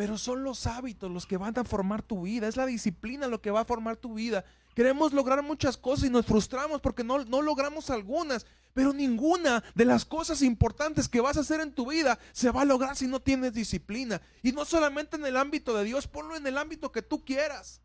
Pero 0.00 0.16
son 0.16 0.42
los 0.44 0.66
hábitos 0.66 1.10
los 1.10 1.26
que 1.26 1.36
van 1.36 1.58
a 1.58 1.62
formar 1.62 2.00
tu 2.00 2.22
vida. 2.22 2.48
Es 2.48 2.56
la 2.56 2.64
disciplina 2.64 3.26
lo 3.26 3.42
que 3.42 3.50
va 3.50 3.60
a 3.60 3.64
formar 3.66 3.98
tu 3.98 4.14
vida. 4.14 4.46
Queremos 4.74 5.12
lograr 5.12 5.42
muchas 5.42 5.76
cosas 5.76 6.06
y 6.06 6.10
nos 6.10 6.24
frustramos 6.24 6.80
porque 6.80 7.04
no, 7.04 7.22
no 7.26 7.42
logramos 7.42 7.90
algunas. 7.90 8.46
Pero 8.72 8.94
ninguna 8.94 9.62
de 9.74 9.84
las 9.84 10.06
cosas 10.06 10.40
importantes 10.40 11.06
que 11.06 11.20
vas 11.20 11.36
a 11.36 11.40
hacer 11.40 11.60
en 11.60 11.74
tu 11.74 11.90
vida 11.90 12.18
se 12.32 12.50
va 12.50 12.62
a 12.62 12.64
lograr 12.64 12.96
si 12.96 13.08
no 13.08 13.20
tienes 13.20 13.52
disciplina. 13.52 14.22
Y 14.42 14.52
no 14.52 14.64
solamente 14.64 15.16
en 15.16 15.26
el 15.26 15.36
ámbito 15.36 15.76
de 15.76 15.84
Dios, 15.84 16.08
ponlo 16.08 16.34
en 16.34 16.46
el 16.46 16.56
ámbito 16.56 16.90
que 16.90 17.02
tú 17.02 17.22
quieras. 17.22 17.82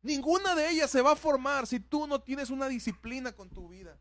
Ninguna 0.00 0.54
de 0.54 0.70
ellas 0.70 0.90
se 0.90 1.02
va 1.02 1.12
a 1.12 1.16
formar 1.16 1.66
si 1.66 1.78
tú 1.78 2.06
no 2.06 2.22
tienes 2.22 2.48
una 2.48 2.68
disciplina 2.68 3.32
con 3.32 3.50
tu 3.50 3.68
vida. 3.68 3.98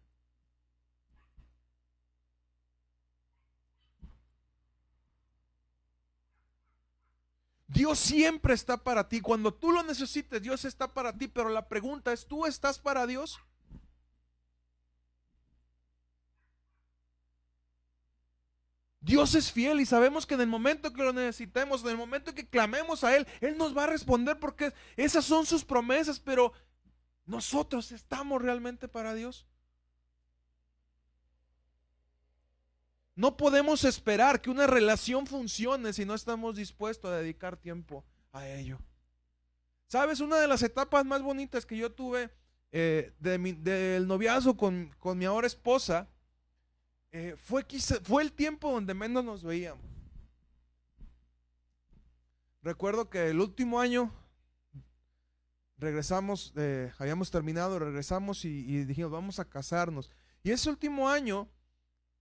Dios 7.74 7.98
siempre 7.98 8.54
está 8.54 8.78
para 8.78 9.10
ti. 9.10 9.20
Cuando 9.20 9.52
tú 9.52 9.72
lo 9.72 9.82
necesites, 9.82 10.42
Dios 10.42 10.64
está 10.64 10.94
para 10.94 11.18
ti. 11.18 11.28
Pero 11.28 11.50
la 11.50 11.68
pregunta 11.68 12.14
es, 12.14 12.28
¿tú 12.28 12.46
estás 12.46 12.78
para 12.78 13.08
Dios? 13.08 13.40
Dios 19.02 19.34
es 19.36 19.52
fiel 19.52 19.82
y 19.82 19.86
sabemos 19.86 20.26
que 20.26 20.36
en 20.36 20.42
el 20.42 20.48
momento 20.48 20.94
que 20.94 21.04
lo 21.04 21.12
necesitemos, 21.12 21.84
en 21.84 21.90
el 21.90 21.98
momento 21.98 22.34
que 22.34 22.48
clamemos 22.48 23.04
a 23.04 23.18
Él, 23.18 23.28
Él 23.42 23.58
nos 23.58 23.76
va 23.76 23.84
a 23.84 23.88
responder 23.88 24.40
porque 24.40 24.72
esas 24.96 25.26
son 25.26 25.46
sus 25.46 25.66
promesas, 25.66 26.20
pero 26.20 26.54
nosotros 27.26 27.92
estamos 27.92 28.42
realmente 28.42 28.88
para 28.88 29.14
Dios. 29.14 29.46
No 33.16 33.38
podemos 33.38 33.84
esperar 33.84 34.42
que 34.42 34.50
una 34.50 34.66
relación 34.66 35.28
funcione 35.28 35.94
si 35.94 36.04
no 36.06 36.16
estamos 36.16 36.56
dispuestos 36.56 37.12
a 37.12 37.18
dedicar 37.18 37.58
tiempo 37.58 38.04
a 38.32 38.48
ello. 38.48 38.80
¿Sabes? 39.88 40.20
Una 40.20 40.38
de 40.40 40.48
las 40.48 40.64
etapas 40.64 41.06
más 41.06 41.22
bonitas 41.22 41.66
que 41.66 41.78
yo 41.78 41.92
tuve 41.92 42.32
eh, 42.72 43.14
del 43.20 44.08
noviazgo 44.08 44.58
con, 44.58 44.92
mi 45.16 45.26
ahora 45.26 45.46
esposa 45.46 46.10
eh, 47.12 47.36
fue, 47.38 47.64
fue 48.04 48.24
el 48.24 48.34
tiempo 48.34 48.72
donde 48.72 48.96
menos 48.96 49.24
nos 49.24 49.44
veíamos. 49.44 49.86
Recuerdo 52.64 53.12
que 53.12 53.30
el 53.30 53.40
último 53.40 53.80
año 53.80 54.12
regresamos, 55.78 56.54
eh, 56.56 56.92
habíamos 56.98 57.30
terminado, 57.30 57.78
regresamos 57.78 58.46
y, 58.46 58.50
y 58.50 58.86
dijimos, 58.86 59.12
vamos 59.12 59.38
a 59.38 59.48
casarnos. 59.48 60.10
Y 60.42 60.50
ese 60.50 60.72
último 60.72 61.08
año 61.08 61.48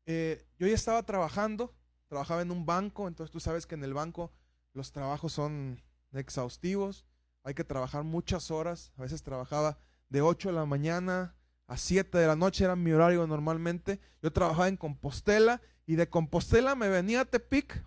eh, 0.06 0.44
yo 0.58 0.66
ya 0.66 0.74
estaba 0.74 1.02
trabajando, 1.02 1.74
trabajaba 2.08 2.42
en 2.42 2.50
un 2.50 2.66
banco, 2.66 3.08
entonces 3.08 3.32
tú 3.32 3.40
sabes 3.40 3.66
que 3.66 3.74
en 3.74 3.84
el 3.84 3.94
banco 3.94 4.32
los 4.72 4.92
trabajos 4.92 5.32
son 5.32 5.82
exhaustivos, 6.12 7.06
hay 7.44 7.54
que 7.54 7.64
trabajar 7.64 8.04
muchas 8.04 8.50
horas, 8.50 8.92
a 8.96 9.02
veces 9.02 9.22
trabajaba 9.22 9.78
de 10.08 10.22
8 10.22 10.50
de 10.50 10.54
la 10.54 10.66
mañana 10.66 11.34
a 11.66 11.76
7 11.76 12.18
de 12.18 12.26
la 12.26 12.36
noche, 12.36 12.64
era 12.64 12.76
mi 12.76 12.92
horario 12.92 13.26
normalmente. 13.26 13.98
Yo 14.22 14.32
trabajaba 14.32 14.68
en 14.68 14.76
Compostela 14.76 15.60
y 15.86 15.96
de 15.96 16.08
Compostela 16.08 16.74
me 16.74 16.88
venía 16.88 17.22
a 17.22 17.24
Tepic 17.24 17.84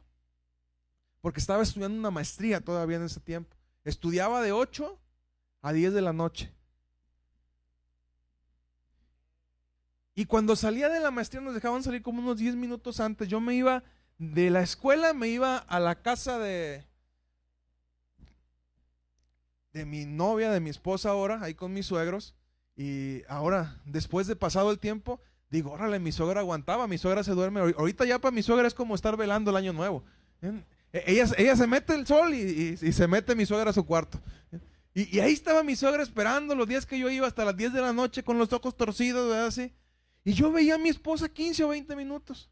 porque 1.21 1.39
estaba 1.39 1.63
estudiando 1.63 1.97
una 1.97 2.11
maestría 2.11 2.61
todavía 2.61 2.97
en 2.97 3.03
ese 3.03 3.19
tiempo. 3.19 3.55
Estudiaba 3.83 4.41
de 4.41 4.51
8 4.51 4.99
a 5.61 5.73
10 5.73 5.93
de 5.93 6.01
la 6.01 6.13
noche. 6.13 6.51
Y 10.15 10.25
cuando 10.25 10.55
salía 10.55 10.87
de 10.87 11.01
la 11.01 11.11
maestría 11.11 11.41
nos 11.41 11.53
dejaban 11.53 11.83
salir 11.83 12.01
como 12.01 12.21
unos 12.21 12.37
10 12.37 12.55
minutos 12.55 13.01
antes. 13.01 13.27
Yo 13.27 13.41
me 13.41 13.53
iba 13.53 13.83
de 14.17 14.49
la 14.49 14.61
escuela, 14.61 15.13
me 15.13 15.27
iba 15.27 15.57
a 15.57 15.79
la 15.81 16.01
casa 16.01 16.39
de, 16.39 16.85
de 19.73 19.85
mi 19.85 20.05
novia, 20.05 20.51
de 20.51 20.61
mi 20.61 20.69
esposa 20.69 21.09
ahora, 21.09 21.39
ahí 21.41 21.53
con 21.53 21.73
mis 21.73 21.85
suegros. 21.85 22.33
Y 22.77 23.23
ahora, 23.27 23.81
después 23.85 24.25
de 24.27 24.37
pasado 24.37 24.71
el 24.71 24.79
tiempo, 24.79 25.19
digo, 25.49 25.71
órale, 25.71 25.99
mi 25.99 26.13
suegra 26.13 26.39
aguantaba, 26.39 26.87
mi 26.87 26.97
suegra 26.97 27.23
se 27.23 27.31
duerme. 27.31 27.59
Ahorita 27.59 28.05
ya 28.05 28.19
para 28.19 28.33
mi 28.33 28.41
suegra 28.41 28.67
es 28.67 28.73
como 28.73 28.95
estar 28.95 29.17
velando 29.17 29.51
el 29.51 29.57
año 29.57 29.73
nuevo. 29.73 30.03
E, 30.41 31.03
ella, 31.07 31.25
ella 31.37 31.57
se 31.57 31.67
mete 31.67 31.93
el 31.93 32.07
sol 32.07 32.33
y, 32.33 32.77
se 32.77 33.07
mete 33.07 33.35
mi 33.35 33.45
suegra 33.45 33.71
a 33.71 33.73
su 33.73 33.85
cuarto. 33.85 34.21
Y, 34.93 35.19
ahí 35.19 35.33
estaba 35.33 35.61
mi 35.61 35.75
suegra 35.75 36.03
esperando 36.03 36.55
los 36.55 36.69
días 36.69 36.85
que 36.85 36.97
yo 36.97 37.09
iba 37.09 37.27
hasta 37.27 37.43
las 37.43 37.57
10 37.57 37.73
de 37.73 37.81
la 37.81 37.91
noche 37.91 38.23
con 38.23 38.37
los 38.37 38.53
ojos 38.53 38.77
torcidos, 38.77 39.29
¿verdad? 39.29 39.47
Así. 39.47 39.73
Y 40.25 40.33
yo 40.33 40.51
veía 40.51 40.75
a 40.75 40.79
mi 40.79 40.89
esposa 40.89 41.29
15 41.29 41.63
o 41.63 41.67
20 41.69 41.95
minutos. 41.95 42.49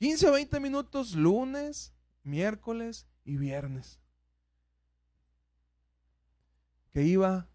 15 0.00 0.28
o 0.28 0.32
20 0.32 0.58
minutos 0.58 1.14
lunes, 1.14 1.94
miércoles 2.24 3.06
y 3.24 3.36
viernes. 3.36 4.00
Que 6.90 7.04
iba 7.04 7.48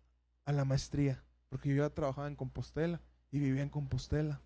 a 0.46 0.54
la 0.54 0.64
maestría, 0.64 1.22
porque 1.50 1.68
yo 1.68 1.84
ya 1.84 1.90
trabajaba 1.90 2.30
en 2.30 2.38
Compostela 2.38 3.02
y 3.30 3.40
vivía 3.40 3.62
en 3.62 3.70
Compostela. 3.70 4.42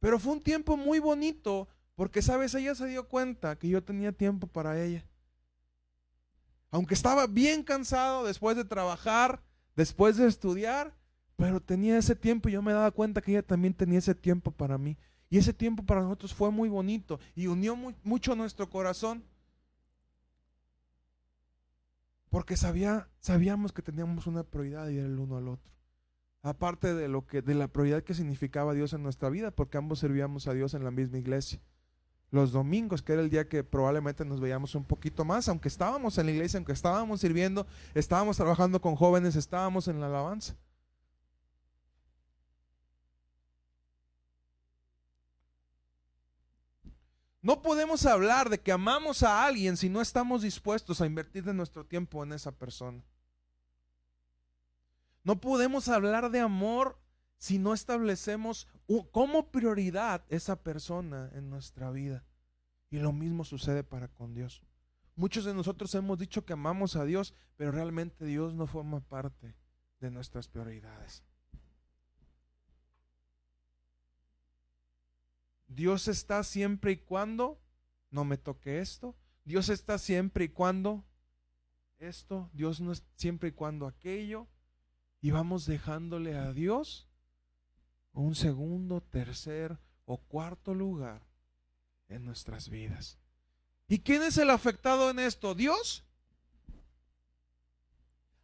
Pero 0.00 0.18
fue 0.18 0.32
un 0.32 0.42
tiempo 0.42 0.76
muy 0.76 0.98
bonito, 0.98 1.68
porque 1.94 2.20
sabes, 2.20 2.52
ella 2.54 2.74
se 2.74 2.86
dio 2.88 3.08
cuenta 3.08 3.56
que 3.56 3.68
yo 3.68 3.84
tenía 3.84 4.10
tiempo 4.10 4.48
para 4.48 4.82
ella. 4.82 5.06
Aunque 6.72 6.94
estaba 6.94 7.28
bien 7.28 7.62
cansado 7.62 8.24
después 8.24 8.56
de 8.56 8.64
trabajar, 8.64 9.40
después 9.76 10.16
de 10.16 10.26
estudiar, 10.26 10.95
pero 11.36 11.60
tenía 11.60 11.98
ese 11.98 12.16
tiempo 12.16 12.48
y 12.48 12.52
yo 12.52 12.62
me 12.62 12.72
daba 12.72 12.90
cuenta 12.90 13.20
que 13.20 13.32
ella 13.32 13.42
también 13.42 13.74
tenía 13.74 13.98
ese 13.98 14.14
tiempo 14.14 14.50
para 14.50 14.78
mí. 14.78 14.96
Y 15.28 15.38
ese 15.38 15.52
tiempo 15.52 15.84
para 15.84 16.02
nosotros 16.02 16.32
fue 16.32 16.50
muy 16.50 16.68
bonito 16.68 17.20
y 17.34 17.46
unió 17.46 17.76
mucho 18.02 18.34
nuestro 18.34 18.70
corazón. 18.70 19.22
Porque 22.30 22.56
sabía, 22.56 23.08
sabíamos 23.20 23.72
que 23.72 23.82
teníamos 23.82 24.26
una 24.26 24.44
prioridad 24.44 24.88
y 24.88 24.98
era 24.98 25.06
el 25.06 25.18
uno 25.18 25.36
al 25.36 25.48
otro. 25.48 25.72
Aparte 26.42 26.94
de 26.94 27.08
lo 27.08 27.26
que, 27.26 27.42
de 27.42 27.54
la 27.54 27.68
prioridad 27.68 28.02
que 28.02 28.14
significaba 28.14 28.72
Dios 28.72 28.92
en 28.92 29.02
nuestra 29.02 29.28
vida, 29.30 29.50
porque 29.50 29.78
ambos 29.78 29.98
servíamos 29.98 30.46
a 30.46 30.54
Dios 30.54 30.74
en 30.74 30.84
la 30.84 30.90
misma 30.90 31.18
iglesia. 31.18 31.60
los 32.30 32.52
domingos, 32.52 33.02
que 33.02 33.12
era 33.12 33.22
el 33.22 33.30
día 33.30 33.48
que 33.48 33.64
probablemente 33.64 34.24
nos 34.24 34.40
veíamos 34.40 34.74
un 34.74 34.84
poquito 34.84 35.24
más, 35.24 35.48
aunque 35.48 35.68
estábamos 35.68 36.18
en 36.18 36.26
la 36.26 36.32
iglesia, 36.32 36.58
aunque 36.58 36.72
estábamos 36.72 37.20
sirviendo, 37.20 37.66
estábamos 37.94 38.36
trabajando 38.36 38.80
con 38.80 38.96
jóvenes, 38.96 39.36
estábamos 39.36 39.88
en 39.88 40.00
la 40.00 40.06
alabanza. 40.06 40.56
No 47.46 47.62
podemos 47.62 48.04
hablar 48.06 48.50
de 48.50 48.58
que 48.58 48.72
amamos 48.72 49.22
a 49.22 49.44
alguien 49.46 49.76
si 49.76 49.88
no 49.88 50.00
estamos 50.00 50.42
dispuestos 50.42 51.00
a 51.00 51.06
invertir 51.06 51.44
de 51.44 51.54
nuestro 51.54 51.86
tiempo 51.86 52.24
en 52.24 52.32
esa 52.32 52.50
persona. 52.50 53.04
No 55.22 55.40
podemos 55.40 55.88
hablar 55.88 56.32
de 56.32 56.40
amor 56.40 56.98
si 57.38 57.60
no 57.60 57.72
establecemos 57.72 58.66
como 59.12 59.52
prioridad 59.52 60.24
esa 60.28 60.56
persona 60.56 61.30
en 61.34 61.48
nuestra 61.48 61.92
vida. 61.92 62.24
Y 62.90 62.98
lo 62.98 63.12
mismo 63.12 63.44
sucede 63.44 63.84
para 63.84 64.08
con 64.08 64.34
Dios. 64.34 64.64
Muchos 65.14 65.44
de 65.44 65.54
nosotros 65.54 65.94
hemos 65.94 66.18
dicho 66.18 66.44
que 66.44 66.54
amamos 66.54 66.96
a 66.96 67.04
Dios, 67.04 67.32
pero 67.54 67.70
realmente 67.70 68.24
Dios 68.24 68.54
no 68.54 68.66
forma 68.66 68.98
parte 68.98 69.54
de 70.00 70.10
nuestras 70.10 70.48
prioridades. 70.48 71.22
Dios 75.76 76.08
está 76.08 76.42
siempre 76.42 76.92
y 76.92 76.96
cuando 76.96 77.60
no 78.10 78.24
me 78.24 78.38
toque 78.38 78.80
esto. 78.80 79.14
Dios 79.44 79.68
está 79.68 79.98
siempre 79.98 80.46
y 80.46 80.48
cuando 80.48 81.04
esto. 81.98 82.48
Dios 82.54 82.80
no 82.80 82.92
es 82.92 83.04
siempre 83.16 83.50
y 83.50 83.52
cuando 83.52 83.86
aquello. 83.86 84.48
Y 85.20 85.32
vamos 85.32 85.66
dejándole 85.66 86.34
a 86.34 86.54
Dios 86.54 87.06
un 88.12 88.34
segundo, 88.34 89.02
tercer 89.02 89.78
o 90.06 90.16
cuarto 90.16 90.72
lugar 90.72 91.26
en 92.08 92.24
nuestras 92.24 92.70
vidas. 92.70 93.18
¿Y 93.86 93.98
quién 93.98 94.22
es 94.22 94.38
el 94.38 94.48
afectado 94.48 95.10
en 95.10 95.18
esto? 95.18 95.54
¿Dios? 95.54 96.06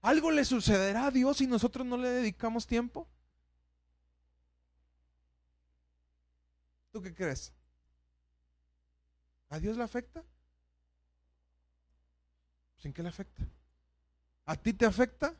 ¿Algo 0.02 0.30
le 0.30 0.44
sucederá 0.44 1.06
a 1.06 1.10
Dios 1.10 1.38
si 1.38 1.46
nosotros 1.46 1.86
no 1.86 1.96
le 1.96 2.10
dedicamos 2.10 2.66
tiempo? 2.66 3.08
¿Tú 6.92 7.00
qué 7.00 7.14
crees? 7.14 7.52
¿A 9.48 9.58
Dios 9.58 9.76
le 9.76 9.82
afecta? 9.82 10.22
¿Sin 12.76 12.92
qué 12.92 13.02
le 13.02 13.08
afecta? 13.08 13.42
¿A 14.44 14.56
ti 14.56 14.74
te 14.74 14.84
afecta? 14.84 15.34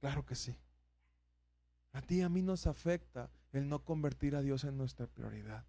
Claro 0.00 0.26
que 0.26 0.34
sí. 0.34 0.54
A 1.92 2.02
ti 2.02 2.16
y 2.16 2.22
a 2.22 2.28
mí 2.28 2.42
nos 2.42 2.66
afecta 2.66 3.30
el 3.52 3.68
no 3.68 3.84
convertir 3.84 4.36
a 4.36 4.42
Dios 4.42 4.64
en 4.64 4.76
nuestra 4.76 5.06
prioridad. 5.06 5.64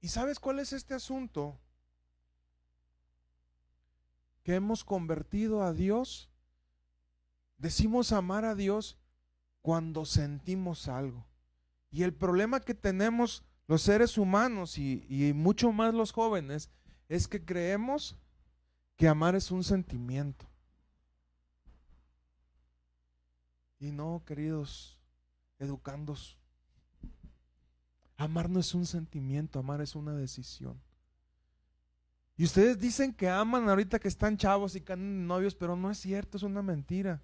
¿Y 0.00 0.08
sabes 0.08 0.40
cuál 0.40 0.60
es 0.60 0.72
este 0.72 0.94
asunto? 0.94 1.58
Que 4.42 4.54
hemos 4.54 4.84
convertido 4.84 5.62
a 5.62 5.72
Dios, 5.72 6.30
decimos 7.58 8.12
amar 8.12 8.44
a 8.44 8.54
Dios 8.54 8.98
cuando 9.62 10.04
sentimos 10.04 10.88
algo. 10.88 11.26
Y 11.90 12.02
el 12.02 12.14
problema 12.14 12.60
que 12.60 12.74
tenemos 12.74 13.44
los 13.66 13.82
seres 13.82 14.18
humanos 14.18 14.78
y, 14.78 15.32
mucho 15.34 15.72
más 15.72 15.94
los 15.94 16.12
jóvenes 16.12 16.70
es 17.08 17.28
que 17.28 17.44
creemos 17.44 18.16
que 18.96 19.08
amar 19.08 19.34
es 19.34 19.50
un 19.50 19.64
sentimiento. 19.64 20.46
Y 23.78 23.92
no, 23.92 24.22
queridos 24.26 24.98
educandos, 25.58 26.36
amar 28.16 28.50
no 28.50 28.60
es 28.60 28.74
un 28.74 28.86
sentimiento, 28.86 29.58
amar 29.58 29.80
es 29.80 29.94
una 29.94 30.14
decisión. 30.14 30.80
Y 32.40 32.44
ustedes 32.44 32.78
dicen 32.78 33.12
que 33.12 33.28
aman 33.28 33.68
ahorita 33.68 33.98
que 33.98 34.08
están 34.08 34.38
chavos 34.38 34.74
y 34.74 34.80
que 34.80 34.94
andan 34.94 35.26
novios, 35.26 35.54
pero 35.54 35.76
no 35.76 35.90
es 35.90 35.98
cierto, 35.98 36.38
es 36.38 36.42
una 36.42 36.62
mentira. 36.62 37.20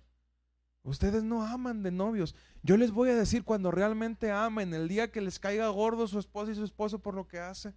Ustedes 0.83 1.23
no 1.23 1.43
aman 1.43 1.83
de 1.83 1.91
novios. 1.91 2.35
Yo 2.63 2.77
les 2.77 2.91
voy 2.91 3.09
a 3.09 3.15
decir 3.15 3.43
cuando 3.43 3.71
realmente 3.71 4.31
amen, 4.31 4.75
el 4.75 4.89
día 4.89 5.11
que 5.11 5.23
les 5.23 5.39
caiga 5.39 5.69
gordo 5.69 6.07
su 6.07 6.19
esposa 6.19 6.53
y 6.53 6.55
su 6.55 6.65
esposo 6.65 6.99
por 6.99 7.15
lo 7.15 7.27
que 7.27 7.39
hace. 7.39 7.73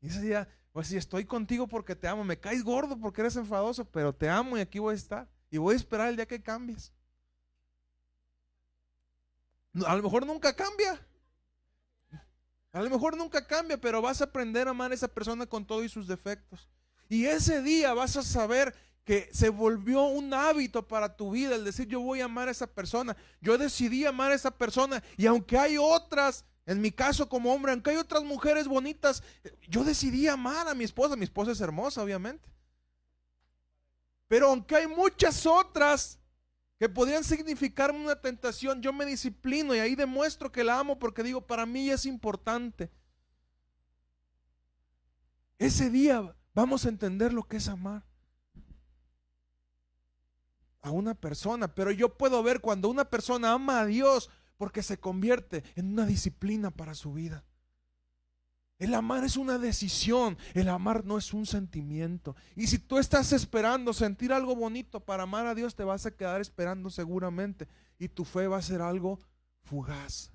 Y 0.00 0.08
ese 0.08 0.22
día, 0.22 0.48
pues 0.72 0.86
si 0.86 0.96
estoy 0.96 1.26
contigo 1.26 1.68
porque 1.68 1.94
te 1.94 2.08
amo, 2.08 2.24
me 2.24 2.40
caes 2.40 2.64
gordo 2.64 2.98
porque 2.98 3.20
eres 3.20 3.36
enfadoso, 3.36 3.84
pero 3.84 4.14
te 4.14 4.30
amo 4.30 4.56
y 4.56 4.62
aquí 4.62 4.78
voy 4.78 4.92
a 4.92 4.96
estar. 4.96 5.28
Y 5.50 5.58
voy 5.58 5.74
a 5.74 5.76
esperar 5.76 6.08
el 6.08 6.16
día 6.16 6.24
que 6.24 6.40
cambies. 6.40 6.94
A 9.86 9.94
lo 9.94 10.02
mejor 10.02 10.24
nunca 10.24 10.56
cambia. 10.56 10.98
A 12.78 12.82
lo 12.82 12.90
mejor 12.90 13.16
nunca 13.16 13.44
cambia, 13.44 13.76
pero 13.76 14.00
vas 14.00 14.20
a 14.20 14.26
aprender 14.26 14.68
a 14.68 14.70
amar 14.70 14.92
a 14.92 14.94
esa 14.94 15.08
persona 15.08 15.46
con 15.46 15.66
todo 15.66 15.82
y 15.82 15.88
sus 15.88 16.06
defectos. 16.06 16.68
Y 17.08 17.24
ese 17.24 17.60
día 17.60 17.92
vas 17.92 18.16
a 18.16 18.22
saber 18.22 18.72
que 19.02 19.28
se 19.32 19.48
volvió 19.48 20.04
un 20.04 20.32
hábito 20.32 20.86
para 20.86 21.16
tu 21.16 21.32
vida 21.32 21.56
el 21.56 21.64
decir 21.64 21.88
yo 21.88 21.98
voy 21.98 22.20
a 22.20 22.26
amar 22.26 22.46
a 22.46 22.52
esa 22.52 22.68
persona. 22.68 23.16
Yo 23.40 23.58
decidí 23.58 24.04
amar 24.04 24.30
a 24.30 24.36
esa 24.36 24.52
persona 24.52 25.02
y 25.16 25.26
aunque 25.26 25.58
hay 25.58 25.76
otras, 25.76 26.44
en 26.66 26.80
mi 26.80 26.92
caso 26.92 27.28
como 27.28 27.52
hombre, 27.52 27.72
aunque 27.72 27.90
hay 27.90 27.96
otras 27.96 28.22
mujeres 28.22 28.68
bonitas, 28.68 29.24
yo 29.68 29.82
decidí 29.82 30.28
amar 30.28 30.68
a 30.68 30.74
mi 30.76 30.84
esposa. 30.84 31.16
Mi 31.16 31.24
esposa 31.24 31.50
es 31.50 31.60
hermosa, 31.60 32.00
obviamente. 32.00 32.48
Pero 34.28 34.50
aunque 34.50 34.76
hay 34.76 34.86
muchas 34.86 35.46
otras 35.46 36.17
que 36.78 36.88
podrían 36.88 37.24
significarme 37.24 37.98
una 37.98 38.20
tentación, 38.20 38.80
yo 38.80 38.92
me 38.92 39.04
disciplino 39.04 39.74
y 39.74 39.80
ahí 39.80 39.96
demuestro 39.96 40.52
que 40.52 40.62
la 40.62 40.78
amo 40.78 40.98
porque 40.98 41.24
digo, 41.24 41.46
para 41.46 41.66
mí 41.66 41.90
es 41.90 42.06
importante. 42.06 42.90
Ese 45.58 45.90
día 45.90 46.36
vamos 46.54 46.86
a 46.86 46.88
entender 46.88 47.32
lo 47.32 47.42
que 47.42 47.56
es 47.56 47.68
amar 47.68 48.04
a 50.80 50.92
una 50.92 51.14
persona, 51.14 51.74
pero 51.74 51.90
yo 51.90 52.16
puedo 52.16 52.42
ver 52.44 52.60
cuando 52.60 52.88
una 52.88 53.10
persona 53.10 53.52
ama 53.52 53.80
a 53.80 53.86
Dios 53.86 54.30
porque 54.56 54.84
se 54.84 54.98
convierte 54.98 55.64
en 55.74 55.92
una 55.92 56.06
disciplina 56.06 56.70
para 56.70 56.94
su 56.94 57.12
vida. 57.12 57.44
El 58.78 58.94
amar 58.94 59.24
es 59.24 59.36
una 59.36 59.58
decisión, 59.58 60.38
el 60.54 60.68
amar 60.68 61.04
no 61.04 61.18
es 61.18 61.34
un 61.34 61.46
sentimiento. 61.46 62.36
Y 62.54 62.68
si 62.68 62.78
tú 62.78 62.98
estás 62.98 63.32
esperando 63.32 63.92
sentir 63.92 64.32
algo 64.32 64.54
bonito 64.54 65.00
para 65.00 65.24
amar 65.24 65.46
a 65.46 65.54
Dios, 65.54 65.74
te 65.74 65.82
vas 65.82 66.06
a 66.06 66.12
quedar 66.12 66.40
esperando 66.40 66.88
seguramente. 66.88 67.66
Y 67.98 68.08
tu 68.08 68.24
fe 68.24 68.46
va 68.46 68.58
a 68.58 68.62
ser 68.62 68.80
algo 68.80 69.18
fugaz. 69.62 70.30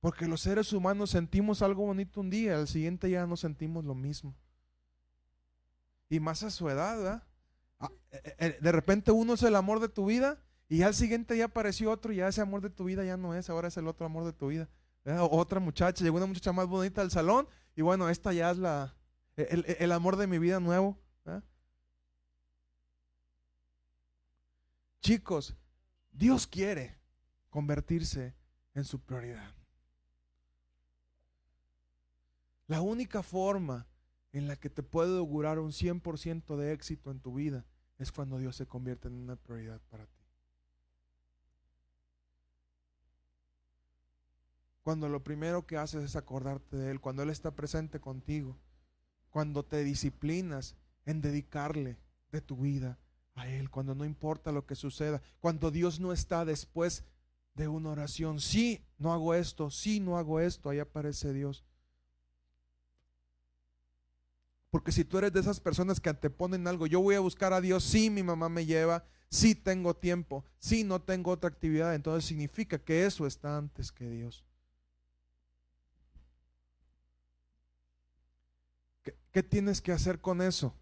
Porque 0.00 0.26
los 0.26 0.40
seres 0.40 0.72
humanos 0.72 1.10
sentimos 1.10 1.62
algo 1.62 1.86
bonito 1.86 2.20
un 2.20 2.30
día, 2.30 2.56
al 2.56 2.68
siguiente 2.68 3.10
ya 3.10 3.26
no 3.26 3.36
sentimos 3.36 3.84
lo 3.84 3.94
mismo. 3.94 4.34
Y 6.08 6.20
más 6.20 6.42
a 6.42 6.50
su 6.50 6.68
edad, 6.68 6.96
¿verdad? 6.96 7.22
Ah, 7.78 7.90
eh, 8.10 8.20
eh, 8.24 8.34
eh, 8.38 8.58
de 8.60 8.72
repente 8.72 9.12
uno 9.12 9.34
es 9.34 9.42
el 9.42 9.54
amor 9.54 9.78
de 9.80 9.88
tu 9.88 10.06
vida 10.06 10.42
y 10.68 10.82
al 10.82 10.94
siguiente 10.94 11.36
ya 11.36 11.46
apareció 11.46 11.90
otro 11.90 12.12
y 12.12 12.16
ya 12.16 12.28
ese 12.28 12.40
amor 12.40 12.60
de 12.60 12.70
tu 12.70 12.84
vida 12.84 13.04
ya 13.04 13.16
no 13.16 13.34
es, 13.34 13.48
ahora 13.48 13.68
es 13.68 13.76
el 13.76 13.86
otro 13.86 14.06
amor 14.06 14.24
de 14.24 14.32
tu 14.32 14.48
vida. 14.48 14.68
Otra 15.16 15.58
muchacha, 15.60 16.04
llegó 16.04 16.18
una 16.18 16.26
muchacha 16.26 16.52
más 16.52 16.66
bonita 16.66 17.00
al 17.00 17.10
salón 17.10 17.48
y 17.74 17.82
bueno, 17.82 18.08
esta 18.08 18.32
ya 18.32 18.50
es 18.50 18.58
la, 18.58 18.94
el, 19.36 19.92
amor 19.92 20.16
de 20.16 20.26
mi 20.26 20.38
vida 20.38 20.60
nuevo. 20.60 20.98
Chicos, 25.00 25.56
Dios 26.10 26.46
quiere 26.46 26.98
convertirse 27.48 28.34
en 28.74 28.84
su 28.84 29.00
prioridad. 29.00 29.54
La 32.66 32.82
única 32.82 33.22
forma 33.22 33.86
en 34.32 34.46
la 34.46 34.56
que 34.56 34.68
te 34.68 34.82
puede 34.82 35.16
augurar 35.16 35.58
un 35.58 35.70
100% 35.70 36.56
de 36.56 36.72
éxito 36.72 37.10
en 37.10 37.20
tu 37.20 37.32
vida 37.32 37.64
es 37.96 38.12
cuando 38.12 38.36
Dios 38.38 38.56
se 38.56 38.66
convierte 38.66 39.08
en 39.08 39.14
una 39.14 39.36
prioridad 39.36 39.80
para 39.88 40.06
ti. 40.06 40.17
Cuando 44.88 45.10
lo 45.10 45.22
primero 45.22 45.66
que 45.66 45.76
haces 45.76 46.02
es 46.02 46.16
acordarte 46.16 46.78
de 46.78 46.90
Él, 46.90 46.98
cuando 46.98 47.22
Él 47.22 47.28
está 47.28 47.50
presente 47.50 48.00
contigo, 48.00 48.56
cuando 49.28 49.62
te 49.62 49.84
disciplinas 49.84 50.76
en 51.04 51.20
dedicarle 51.20 51.98
de 52.32 52.40
tu 52.40 52.56
vida 52.56 52.98
a 53.34 53.46
Él, 53.48 53.68
cuando 53.68 53.94
no 53.94 54.06
importa 54.06 54.50
lo 54.50 54.64
que 54.64 54.74
suceda, 54.74 55.20
cuando 55.40 55.70
Dios 55.70 56.00
no 56.00 56.10
está 56.10 56.46
después 56.46 57.04
de 57.52 57.68
una 57.68 57.90
oración, 57.90 58.40
sí, 58.40 58.82
no 58.96 59.12
hago 59.12 59.34
esto, 59.34 59.68
sí, 59.68 60.00
no 60.00 60.16
hago 60.16 60.40
esto, 60.40 60.70
ahí 60.70 60.78
aparece 60.78 61.34
Dios. 61.34 61.66
Porque 64.70 64.90
si 64.90 65.04
tú 65.04 65.18
eres 65.18 65.34
de 65.34 65.40
esas 65.40 65.60
personas 65.60 66.00
que 66.00 66.08
anteponen 66.08 66.66
algo, 66.66 66.86
yo 66.86 67.02
voy 67.02 67.14
a 67.14 67.20
buscar 67.20 67.52
a 67.52 67.60
Dios, 67.60 67.84
si 67.84 68.08
mi 68.08 68.22
mamá 68.22 68.48
me 68.48 68.64
lleva, 68.64 69.04
si 69.28 69.54
tengo 69.54 69.92
tiempo, 69.92 70.46
si 70.58 70.82
no 70.82 71.02
tengo 71.02 71.30
otra 71.30 71.50
actividad, 71.50 71.94
entonces 71.94 72.24
significa 72.24 72.78
que 72.78 73.04
eso 73.04 73.26
está 73.26 73.58
antes 73.58 73.92
que 73.92 74.08
Dios. 74.08 74.47
¿Qué 79.32 79.42
tienes 79.42 79.80
que 79.80 79.92
hacer 79.92 80.20
con 80.20 80.40
eso? 80.40 80.74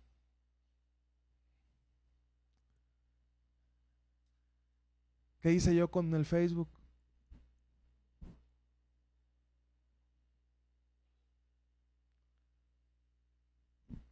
¿Qué 5.41 5.53
hice 5.53 5.75
yo 5.75 5.91
con 5.91 6.13
el 6.15 6.25
Facebook? 6.25 6.69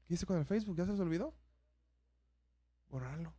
¿Qué 0.06 0.14
hice 0.14 0.26
con 0.26 0.38
el 0.38 0.44
Facebook? 0.44 0.76
¿Ya 0.76 0.84
se 0.84 0.92
olvidó? 0.92 1.34
Borrarlo. 2.88 3.32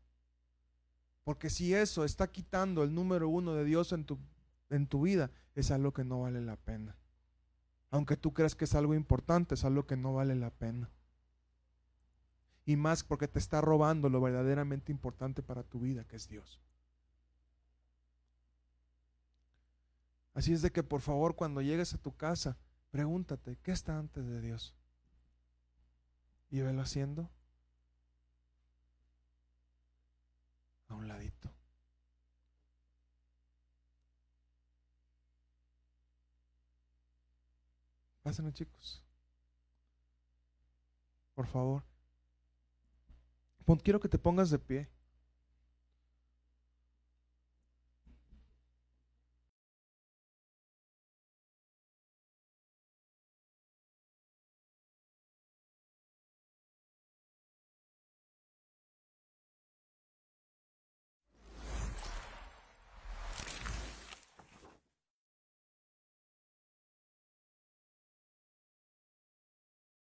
Porque 1.23 1.49
si 1.49 1.73
eso 1.73 2.03
está 2.03 2.31
quitando 2.31 2.83
el 2.83 2.93
número 2.93 3.29
uno 3.29 3.53
de 3.53 3.63
Dios 3.63 3.91
en 3.93 4.05
tu, 4.05 4.19
en 4.69 4.87
tu 4.87 5.03
vida, 5.03 5.31
es 5.55 5.71
algo 5.71 5.93
que 5.93 6.03
no 6.03 6.21
vale 6.21 6.41
la 6.41 6.57
pena. 6.57 6.97
Aunque 7.95 8.17
tú 8.17 8.33
creas 8.33 8.55
que 8.55 8.65
es 8.65 8.75
algo 8.75 8.93
importante, 8.93 9.55
es 9.55 9.63
algo 9.63 9.87
que 9.87 9.95
no 9.95 10.13
vale 10.13 10.35
la 10.35 10.49
pena. 10.49 10.89
Y 12.65 12.75
más 12.75 13.05
porque 13.05 13.29
te 13.29 13.39
está 13.39 13.61
robando 13.61 14.09
lo 14.09 14.19
verdaderamente 14.19 14.91
importante 14.91 15.41
para 15.41 15.63
tu 15.63 15.79
vida, 15.79 16.03
que 16.03 16.17
es 16.17 16.27
Dios. 16.27 16.59
Así 20.33 20.51
es 20.51 20.61
de 20.61 20.73
que 20.73 20.83
por 20.83 20.99
favor 20.99 21.37
cuando 21.37 21.61
llegues 21.61 21.93
a 21.93 21.97
tu 21.97 22.13
casa, 22.17 22.57
pregúntate, 22.91 23.55
¿qué 23.63 23.71
está 23.71 23.97
antes 23.97 24.27
de 24.27 24.41
Dios? 24.41 24.75
Y 26.49 26.59
velo 26.59 26.81
haciendo 26.81 27.29
a 30.89 30.95
un 30.95 31.07
ladito. 31.07 31.49
Pásenlo, 38.25 38.49
chicos. 38.49 39.03
Por 41.35 41.45
favor. 41.45 41.83
quiero 43.83 43.99
que 43.99 44.09
te 44.09 44.17
pongas 44.17 44.49
de 44.49 44.57
pie. 44.57 44.89